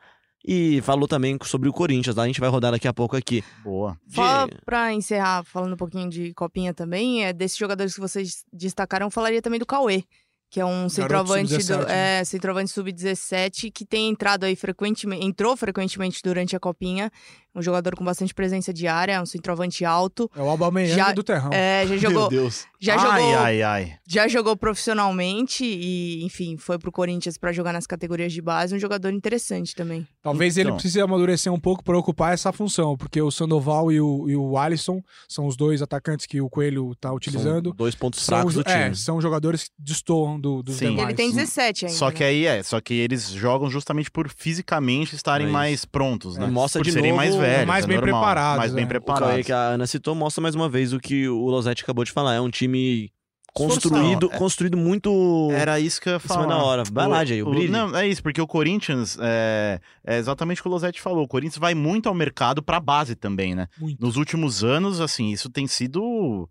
[0.47, 3.45] e falou também sobre o Corinthians, lá a gente vai rodar daqui a pouco aqui.
[3.63, 3.99] Boa.
[4.09, 8.45] Só De- pra encerrar, falando um pouquinho de copinha também, é desses jogadores que vocês
[8.53, 10.03] destacaram, eu falaria também do Cauê,
[10.51, 12.21] que é um centroavante do, sub-17, né?
[12.21, 17.11] é, centroavante sub-17 que tem entrado aí frequentemente, entrou frequentemente durante a copinha,
[17.55, 20.31] um jogador com bastante presença de área, um centroavante alto.
[20.37, 21.51] É o Aubameyang Já- do Terrão.
[21.53, 22.67] É, já Meu jogou, Deus.
[22.81, 23.93] já ai, jogou, ai, ai.
[24.07, 28.79] já jogou profissionalmente e, enfim, foi pro Corinthians pra jogar nas categorias de base, um
[28.79, 30.07] jogador interessante também.
[30.23, 30.77] Talvez ele Então.
[30.77, 34.57] precise amadurecer um pouco para ocupar essa função, porque o Sandoval e o, e o
[34.57, 37.69] Alisson são os dois atacantes que o Coelho tá utilizando.
[37.71, 38.77] São dois pontos São, fracos do time.
[38.77, 40.91] é, são jogadores que destoam do, dos Sim.
[40.91, 41.09] Demais.
[41.09, 41.97] ele tem 17 ainda.
[41.99, 42.27] Só que né?
[42.29, 46.47] aí é, só que eles jogam justamente por fisicamente estarem É mais prontos, né?
[46.47, 48.83] É, mostra por de serem novo, mais velhos, mais é bem normal, preparados, mais bem
[48.85, 48.87] é.
[48.87, 49.47] O O Cauê preparados.
[49.47, 52.35] que a Ana citou mostra mais uma vez o que o Losetti acabou de falar.
[52.35, 53.11] É um time
[53.53, 56.47] construído, Não, é- construído muito Era isso que eu ia falar.
[56.47, 56.83] da hora.
[56.93, 57.73] Vai lá, Jay, o brilho.
[57.73, 61.29] Não, é isso, porque o Corinthians, é, é exatamente o que o Losetti falou, o
[61.29, 63.67] Corinthians vai muito ao mercado pra base também, né?
[63.79, 64.01] Muito.
[64.01, 66.49] Nos últimos anos, assim, isso tem sido...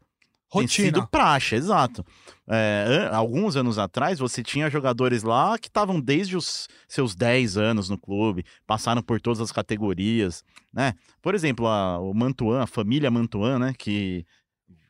[0.52, 1.08] Tem sido Rotina.
[1.12, 2.04] praxe, exato.
[2.47, 7.88] É, alguns anos atrás, você tinha jogadores lá que estavam desde os seus 10 anos
[7.89, 10.43] no clube, passaram por todas as categorias,
[10.74, 10.93] né?
[11.22, 13.74] Por exemplo, a- o Mantuan, a família Mantuan, né?
[13.78, 14.26] Que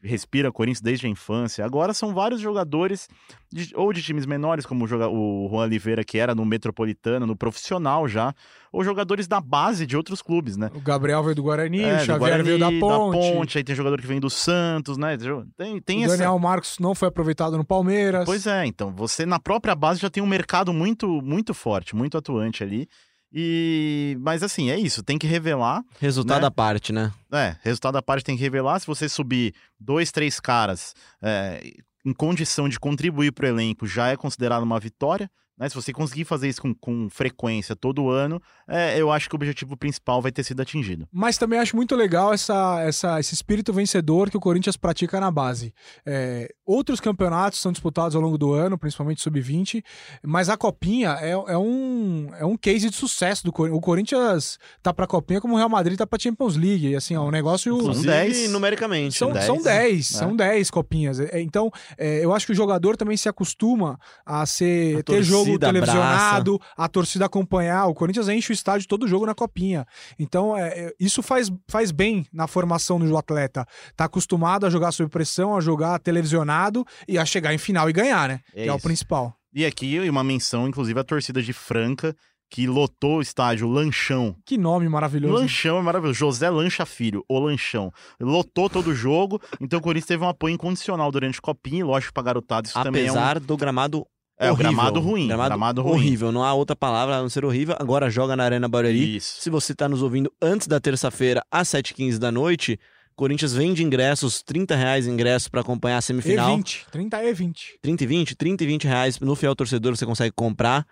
[0.02, 1.66] respira Corinthians desde a infância.
[1.66, 3.08] Agora são vários jogadores,
[3.52, 7.36] de- ou de times menores, como o, o Juan Oliveira, que era no Metropolitano, no
[7.36, 8.34] profissional já,
[8.72, 10.70] ou jogadores da base de outros clubes, né?
[10.74, 12.80] O Gabriel veio do Guarani, É, o Xavier veio da Guarani,
[13.12, 13.58] Ponte.
[13.58, 15.18] Aí tem jogador que vem do Santos, né?
[15.58, 16.18] Tem, tem o essa.
[16.18, 18.26] Daniel Marcos não foi aproveitado no Palmeiras.
[18.26, 22.18] Pois é, então, você na própria base já tem um mercado muito, muito forte, muito
[22.18, 22.88] atuante ali.
[23.32, 24.18] E.
[24.20, 25.84] Mas assim, é isso, tem que revelar.
[26.00, 26.48] Resultado né?
[26.48, 27.12] à parte, né?
[27.32, 28.80] É, resultado da parte tem que revelar.
[28.80, 31.62] Se você subir dois, três caras é,
[32.06, 35.30] em condição de contribuir para o elenco, já é considerado uma vitória.
[35.60, 35.68] Né?
[35.68, 39.38] Se você conseguir fazer isso com, com frequência todo ano, é, eu acho que o
[39.38, 41.08] objetivo principal vai ter sido atingido.
[41.12, 45.30] Mas também acho muito legal essa, essa, esse espírito vencedor que o Corinthians pratica na
[45.30, 45.74] base.
[46.06, 49.84] É, outros campeonatos são disputados ao longo do ano, principalmente sub-20,
[50.24, 53.78] mas a Copinha é, é, um, é um case de sucesso do Corinthians.
[53.78, 56.88] O Corinthians tá pra Copinha como o Real Madrid tá pra Champions League.
[56.88, 57.76] E assim, é um negócio.
[57.76, 58.52] Inclusive, 10.
[58.52, 59.18] numericamente.
[59.18, 59.36] São né?
[59.36, 60.20] 10, são 10, né?
[60.20, 61.20] são 10 copinhas.
[61.20, 65.24] É, Então, é, eu acho que o jogador também se acostuma a ser A ter
[65.24, 67.88] jogo torcida televisionado, a torcida acompanhar.
[67.88, 69.86] O Corinthians enche o estádio todo jogo na copinha.
[70.18, 73.66] Então, é, é, isso faz, faz bem na formação do atleta.
[73.96, 77.94] Tá acostumado a jogar sob pressão, a jogar televisionado e a chegar em final e
[77.94, 78.42] ganhar, né?
[78.54, 78.84] É que é o isso.
[78.84, 79.34] principal.
[79.54, 82.16] E aqui uma menção, inclusive, à torcida de Franca,
[82.52, 84.36] que lotou o estádio Lanchão.
[84.46, 85.36] Que nome maravilhoso.
[85.36, 86.18] Lanchão é maravilhoso.
[86.18, 87.92] José Lancha Filho, o Lanchão.
[88.20, 91.84] Lotou todo o jogo, então o Corinthians teve um apoio incondicional durante a Copinha, e
[91.84, 93.16] lógico, pra garotada isso também é um...
[93.16, 94.06] Apesar do gramado
[94.40, 94.72] É, o horrível.
[94.72, 95.94] gramado ruim, Gramado, gramado ruim.
[95.94, 96.32] horrível.
[96.32, 97.76] Não há outra palavra a não ser horrível.
[97.78, 99.18] Agora joga na Arena Barueri.
[99.18, 99.42] Isso.
[99.42, 102.80] Se você está nos ouvindo antes da terça-feira, às 7h15 da noite,
[103.18, 106.58] Corinthians vende ingressos, 30 reais ingressos para acompanhar a semifinal.
[106.58, 107.80] E20, 30 e 20.
[107.82, 110.88] 30 e 20, 30 e 20 reais no Fiel Torcedor você consegue comprar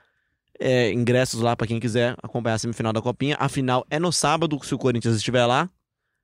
[0.60, 3.38] é, ingressos lá para quem quiser acompanhar a semifinal da Copinha.
[3.40, 5.70] A final é no sábado, se o Corinthians estiver lá.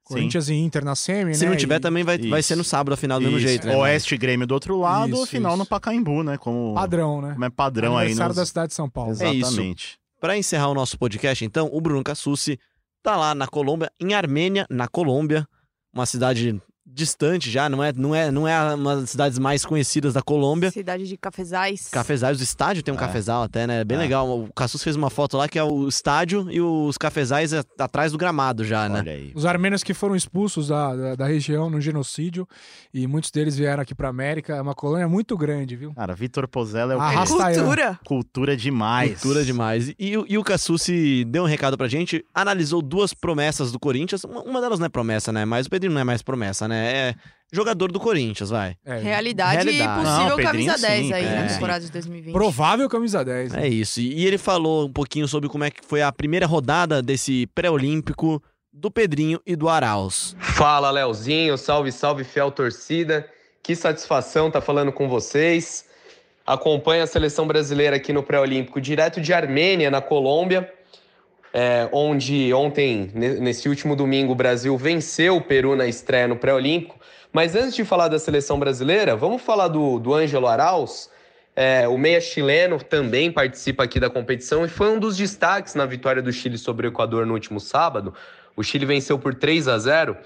[0.05, 0.15] Sim.
[0.15, 1.51] Corinthians e Inter na semi, Se né?
[1.51, 3.75] não tiver, E- também vai, vai ser no sábado a final do mesmo jeito, né?
[3.77, 5.59] Oeste e Grêmio do outro lado, Isso, final isso.
[5.59, 6.37] no Pacaembu, né?
[6.37, 7.33] Como, Padrão, né?
[7.33, 8.35] como é padrão aí Aniversário nos...
[8.37, 9.11] da cidade de São Paulo.
[9.11, 9.47] É isso.
[9.49, 9.97] Exatamente.
[10.19, 12.59] Para encerrar o nosso podcast, então, o Bruno Cassucci
[13.01, 15.47] tá lá na Colômbia, em Armênia, na Colômbia,
[15.93, 20.13] uma cidade distante já, não é, não é, não é uma das cidades mais conhecidas
[20.13, 20.69] da Colômbia.
[20.71, 21.87] Cidade de Cafezais.
[21.89, 22.99] Cafezais, o estádio tem um É.
[22.99, 23.83] cafezal até, né?
[23.83, 24.01] Bem É.
[24.01, 24.27] legal.
[24.41, 28.11] O Cassus fez uma foto lá que é o estádio e os cafezais é atrás
[28.11, 28.99] do gramado já, né?
[28.99, 29.31] Olha aí.
[29.33, 32.47] Os armênios que foram expulsos da, da, da região no genocídio
[32.93, 34.55] e muitos deles vieram aqui pra América.
[34.55, 35.93] É uma colônia muito grande, viu?
[35.93, 37.15] Cara, Vitor Pozella é o quê?
[37.33, 37.99] Cultura.
[38.05, 39.21] Cultura demais.
[39.21, 39.93] Cultura demais.
[39.97, 44.23] E, o- e o Cassucci deu um recado pra gente, analisou duas promessas do Corinthians.
[44.25, 45.45] Uma, uma delas não é promessa, né?
[45.45, 46.72] Mas o Pedrinho não é mais promessa, né?
[46.75, 47.15] É
[47.53, 48.75] jogador do Corinthians, vai.
[48.83, 50.01] É, Realidade, Realidade.
[50.01, 51.35] possível Não, Pedrinho, camisa 10 sim, aí é.
[51.35, 52.33] na temporada de 2020.
[52.33, 53.53] Provável camisa 10.
[53.53, 53.67] né?
[53.67, 54.01] É isso.
[54.01, 57.45] E, e ele falou um pouquinho sobre como é que foi a primeira rodada desse
[57.53, 58.41] pré-olímpico
[58.73, 60.35] do Pedrinho e do Arauz.
[60.39, 61.55] Fala, Leozinho.
[61.55, 63.29] Salve, salve, fiel torcida.
[63.61, 65.85] Que satisfação estar falando com vocês.
[66.45, 70.69] Acompanho a seleção brasileira aqui no Pré-Olímpico, direto de Armênia, na Colômbia,
[71.53, 76.35] é, onde ontem, ne- nesse último domingo, o Brasil venceu o Peru na estreia no
[76.35, 76.99] Pré-Olímpico.
[77.31, 81.09] Mas antes de falar da seleção brasileira, vamos falar do, do Ângelo Arauz.
[81.55, 85.85] É, o meia chileno também participa aqui da competição e foi um dos destaques na
[85.85, 88.13] vitória do Chile sobre o Equador no último sábado.
[88.55, 90.17] O Chile venceu por 3 a 0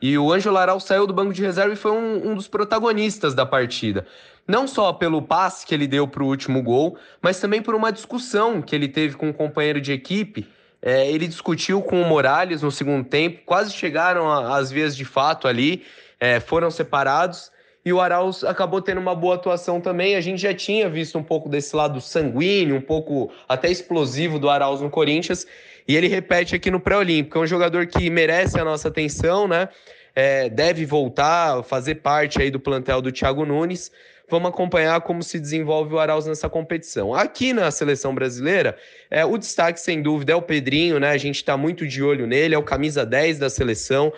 [0.00, 3.34] e o Ângelo Arauz saiu do banco de reserva e foi um, um dos protagonistas
[3.34, 4.04] da partida.
[4.46, 7.92] Não só pelo passe que ele deu para o último gol, mas também por uma
[7.92, 10.48] discussão que ele teve com um companheiro de equipe.
[10.82, 15.46] É, ele discutiu com o Morales no segundo tempo, quase chegaram às vias de fato
[15.46, 15.84] ali,
[16.18, 17.52] é, foram separados
[17.84, 20.14] e o Arauz acabou tendo uma boa atuação também.
[20.14, 24.48] A gente já tinha visto um pouco desse lado sanguíneo, um pouco até explosivo do
[24.48, 25.46] Arauz no Corinthians,
[25.86, 27.38] e ele repete aqui no pré-olímpico.
[27.38, 29.68] É um jogador que merece a nossa atenção, né?
[30.14, 33.90] É, deve voltar, fazer parte aí do plantel do Thiago Nunes.
[34.32, 37.12] Vamos acompanhar como se desenvolve o Arauz nessa competição.
[37.12, 38.78] Aqui na seleção brasileira,
[39.10, 41.10] é, o destaque, sem dúvida, é o Pedrinho, né?
[41.10, 44.10] A gente está muito de olho nele, é o camisa 10 da seleção.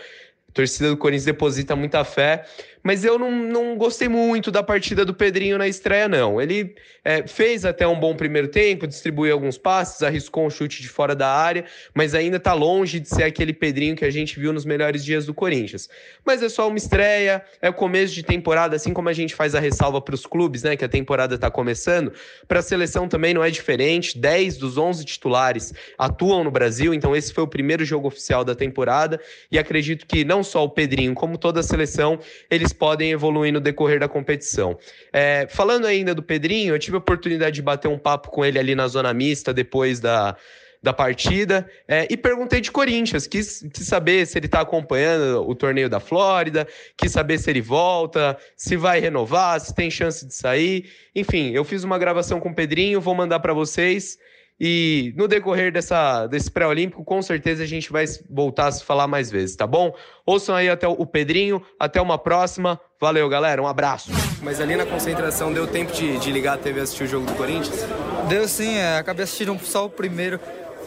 [0.48, 2.44] A torcida do Corinthians deposita muita fé
[2.84, 6.38] mas eu não, não gostei muito da partida do Pedrinho na estreia, não.
[6.38, 10.88] Ele é, fez até um bom primeiro tempo, distribuiu alguns passes, arriscou um chute de
[10.90, 11.64] fora da área,
[11.94, 15.24] mas ainda está longe de ser aquele Pedrinho que a gente viu nos melhores dias
[15.24, 15.88] do Corinthians.
[16.26, 19.54] Mas é só uma estreia, é o começo de temporada, assim como a gente faz
[19.54, 22.12] a ressalva para os clubes, né, que a temporada está começando,
[22.46, 24.18] para a seleção também não é diferente.
[24.18, 28.54] 10 dos 11 titulares atuam no Brasil, então esse foi o primeiro jogo oficial da
[28.54, 29.18] temporada
[29.50, 32.18] e acredito que não só o Pedrinho, como toda a seleção,
[32.50, 34.76] eles podem evoluir no decorrer da competição.
[35.12, 38.58] É, falando ainda do Pedrinho, eu tive a oportunidade de bater um papo com ele
[38.58, 40.36] ali na zona mista depois da,
[40.84, 45.54] da partida é, e perguntei de Corinthians, quis, quis saber se ele está acompanhando o
[45.54, 50.34] torneio da Flórida, quis saber se ele volta, se vai renovar, se tem chance de
[50.34, 50.90] sair.
[51.16, 54.18] Enfim, eu fiz uma gravação com o Pedrinho, vou mandar para vocês.
[54.58, 59.08] E no decorrer dessa, desse pré-olímpico, com certeza a gente vai voltar a se falar
[59.08, 59.92] mais vezes, tá bom?
[60.24, 62.80] Ouçam aí até o Pedrinho, até uma próxima.
[63.00, 64.12] Valeu, galera, um abraço.
[64.42, 67.26] Mas ali na concentração deu tempo de, de ligar a TV e assistir o jogo
[67.26, 67.84] do Corinthians?
[68.28, 70.38] Deu sim, é, acabei assistindo só o primeiro.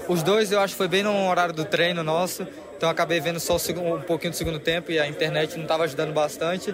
[0.08, 2.48] Os dois eu acho que foi bem no horário do treino nosso,
[2.78, 5.84] então acabei vendo só segundo, um pouquinho do segundo tempo e a internet não estava
[5.84, 6.74] ajudando bastante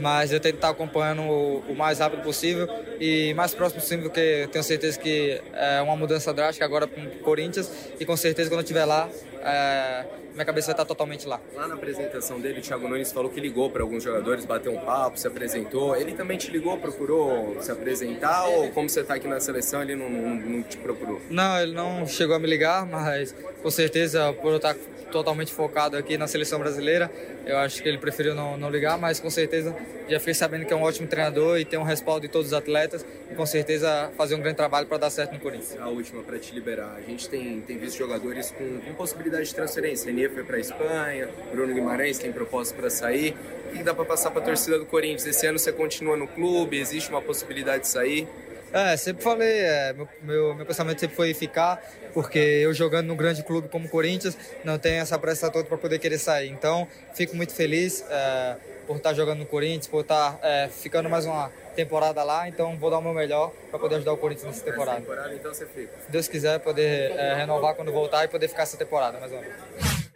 [0.00, 2.68] mas eu tento estar acompanhando o, o, mais rápido possível
[3.00, 7.10] e mais próximo possível, porque tenho certeza que é uma mudança drástica agora para o
[7.20, 9.08] Corinthians e com certeza quando eu estiver lá,
[9.42, 11.40] é, minha cabeça vai estar totalmente lá.
[11.54, 14.80] Lá na apresentação dele, o Thiago Nunes falou que ligou para alguns jogadores, bateu um
[14.80, 15.96] papo, se apresentou.
[15.96, 19.94] Ele também te ligou, procurou se apresentar ou como você está aqui na seleção, ele
[19.94, 21.20] não, não, não te procurou?
[21.30, 24.74] Não, ele não chegou a me ligar, mas com certeza por eu estar
[25.10, 27.10] totalmente focado aqui na seleção brasileira.
[27.46, 29.74] Eu acho que ele preferiu não, não ligar, mas com certeza
[30.08, 32.52] já fiquei sabendo que é um ótimo treinador e tem um respaldo de todos os
[32.52, 35.80] atletas e com certeza fazer um grande trabalho para dar certo no Corinthians.
[35.80, 36.94] A última para te liberar.
[36.96, 40.06] A gente tem, tem visto jogadores com, com possibilidade de transferência.
[40.06, 43.34] Renier foi para a Espanha, Bruno Guimarães tem proposta para sair.
[43.72, 45.26] O que dá para passar para a torcida do Corinthians?
[45.26, 46.78] Esse ano você continua no clube?
[46.78, 48.28] Existe uma possibilidade de sair?
[48.74, 51.80] É, sempre falei, é, meu, meu, meu, pensamento sempre foi ficar,
[52.12, 55.78] porque eu jogando num grande clube como o Corinthians, não tenho essa pressa toda para
[55.78, 56.50] poder querer sair.
[56.50, 61.24] Então, fico muito feliz é, por estar jogando no Corinthians, por estar é, ficando mais
[61.24, 64.64] uma temporada lá, então vou dar o meu melhor para poder ajudar o Corinthians nessa
[64.64, 65.00] temporada.
[65.00, 65.92] temporada então você fica.
[66.04, 69.40] Se Deus quiser, poder é, renovar quando voltar e poder ficar essa temporada, mais ou
[69.40, 69.54] menos.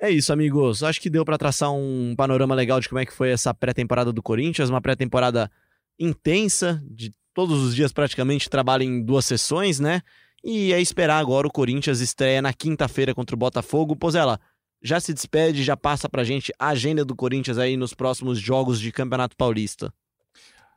[0.01, 0.83] É isso, amigos.
[0.83, 4.13] Acho que deu para traçar um panorama legal de como é que foi essa pré-temporada
[4.13, 5.49] do Corinthians, uma pré-temporada
[5.97, 10.03] intensa, de todos os dias praticamente trabalha em duas sessões, né?
[10.43, 13.95] E é esperar agora o Corinthians estreia na quinta-feira contra o Botafogo.
[13.95, 14.41] Pozela,
[14.83, 18.81] já se despede, já passa pra gente a agenda do Corinthians aí nos próximos jogos
[18.81, 19.95] de Campeonato Paulista.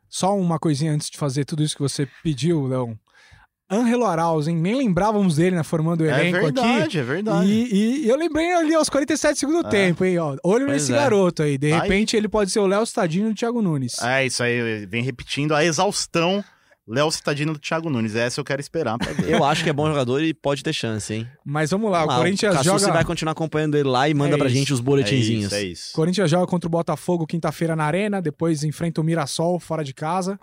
[0.08, 2.96] Só uma coisinha antes de fazer tudo isso que você pediu, Leão.
[3.68, 4.54] Angelo Arauz, hein?
[4.54, 5.64] Nem lembrávamos dele, né?
[5.64, 6.98] Formando o elenco é verdade, aqui.
[6.98, 9.70] É verdade, e, e, eu lembrei ali aos 47 segundos do é.
[9.70, 10.16] tempo, hein?
[10.18, 10.96] Ó, olho pois nesse é.
[10.96, 11.58] garoto aí.
[11.58, 14.00] De repente ele pode ser o Léo Stadinho do Thiago Nunes.
[14.00, 14.86] É, isso aí.
[14.86, 16.44] Vem repetindo a exaustão
[16.86, 18.16] Léo Citadino do Thiago Nunes.
[18.16, 19.30] Essa eu quero esperar pra ver.
[19.32, 21.28] Eu acho que é bom jogador e pode ter chance, hein?
[21.44, 22.78] Mas vamos lá, vamos o Corinthians o joga...
[22.80, 25.52] Você vai continuar acompanhando ele lá e manda é pra gente os boletinzinhos.
[25.52, 25.92] É isso, é isso.
[25.92, 30.38] Corinthians joga contra o Botafogo quinta-feira na Arena, depois enfrenta o Mirassol fora de casa.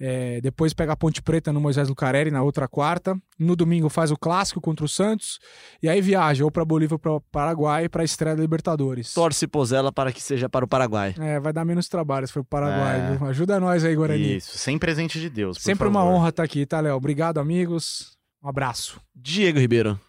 [0.00, 3.20] É, depois pega a Ponte Preta no Moisés Lucarelli na outra quarta.
[3.38, 5.38] No domingo faz o clássico contra o Santos.
[5.82, 9.12] E aí viaja ou para Bolívia ou para Paraguai para a estreia da Libertadores.
[9.12, 11.14] Torce Pozela para que seja para o Paraguai.
[11.18, 13.18] É, vai dar menos trabalho se for para o Paraguai.
[13.20, 13.28] É.
[13.28, 14.38] Ajuda nós aí, Guarani.
[14.38, 15.58] Isso, sem presente de Deus.
[15.58, 15.90] Sempre favor.
[15.90, 16.96] uma honra estar aqui, tá, Léo?
[16.96, 18.16] Obrigado, amigos.
[18.42, 18.98] Um abraço.
[19.14, 20.00] Diego Ribeiro.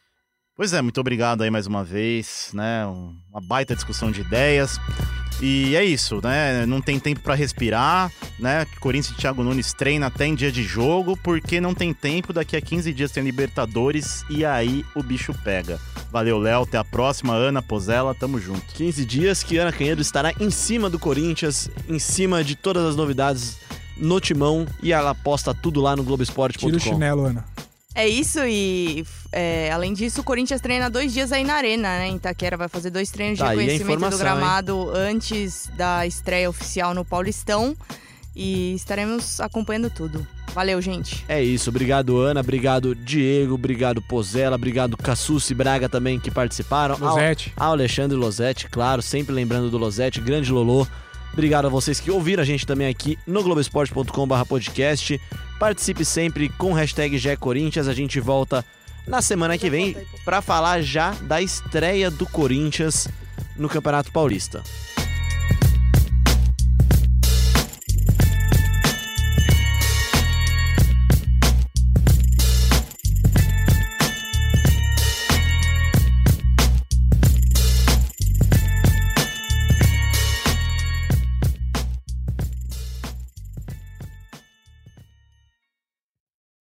[0.55, 2.85] Pois é, muito obrigado aí mais uma vez, né?
[2.85, 4.79] Uma baita discussão de ideias.
[5.41, 6.65] E é isso, né?
[6.67, 8.65] Não tem tempo para respirar, né?
[8.79, 12.55] Corinthians e Thiago Nunes treina até em dia de jogo, porque não tem tempo, daqui
[12.55, 15.79] a 15 dias tem Libertadores e aí o bicho pega.
[16.11, 18.61] Valeu, Léo, até a próxima, Ana Pozella, tamo junto.
[18.75, 22.95] 15 dias que Ana Canhedo estará em cima do Corinthians, em cima de todas as
[22.95, 23.57] novidades
[23.97, 26.67] no timão e ela posta tudo lá no Globoesporte.com.
[26.67, 27.45] Tira o chinelo, Ana.
[27.93, 32.07] É isso, e é, além disso, o Corinthians treina dois dias aí na Arena, né?
[32.07, 35.15] Em Itaquera vai fazer dois treinos de tá, reconhecimento do gramado hein?
[35.15, 37.75] antes da estreia oficial no Paulistão.
[38.33, 40.25] E estaremos acompanhando tudo.
[40.53, 41.23] Valeu, gente.
[41.27, 41.69] É isso.
[41.69, 42.39] Obrigado, Ana.
[42.39, 43.55] Obrigado, Diego.
[43.55, 44.55] Obrigado, Pozella.
[44.55, 46.97] Obrigado, Cassucci Braga também que participaram.
[46.97, 47.51] Losete.
[47.57, 49.01] Ao, ao Alexandre Losete, claro.
[49.01, 50.21] Sempre lembrando do Losete.
[50.21, 50.87] Grande Lolô.
[51.33, 55.19] Obrigado a vocês que ouviram a gente também aqui no globesport.com.br podcast.
[55.59, 57.87] Participe sempre com hashtag Corinthians.
[57.87, 58.65] A gente volta
[59.07, 63.07] na semana que vem para falar já da estreia do Corinthians
[63.55, 64.61] no Campeonato Paulista.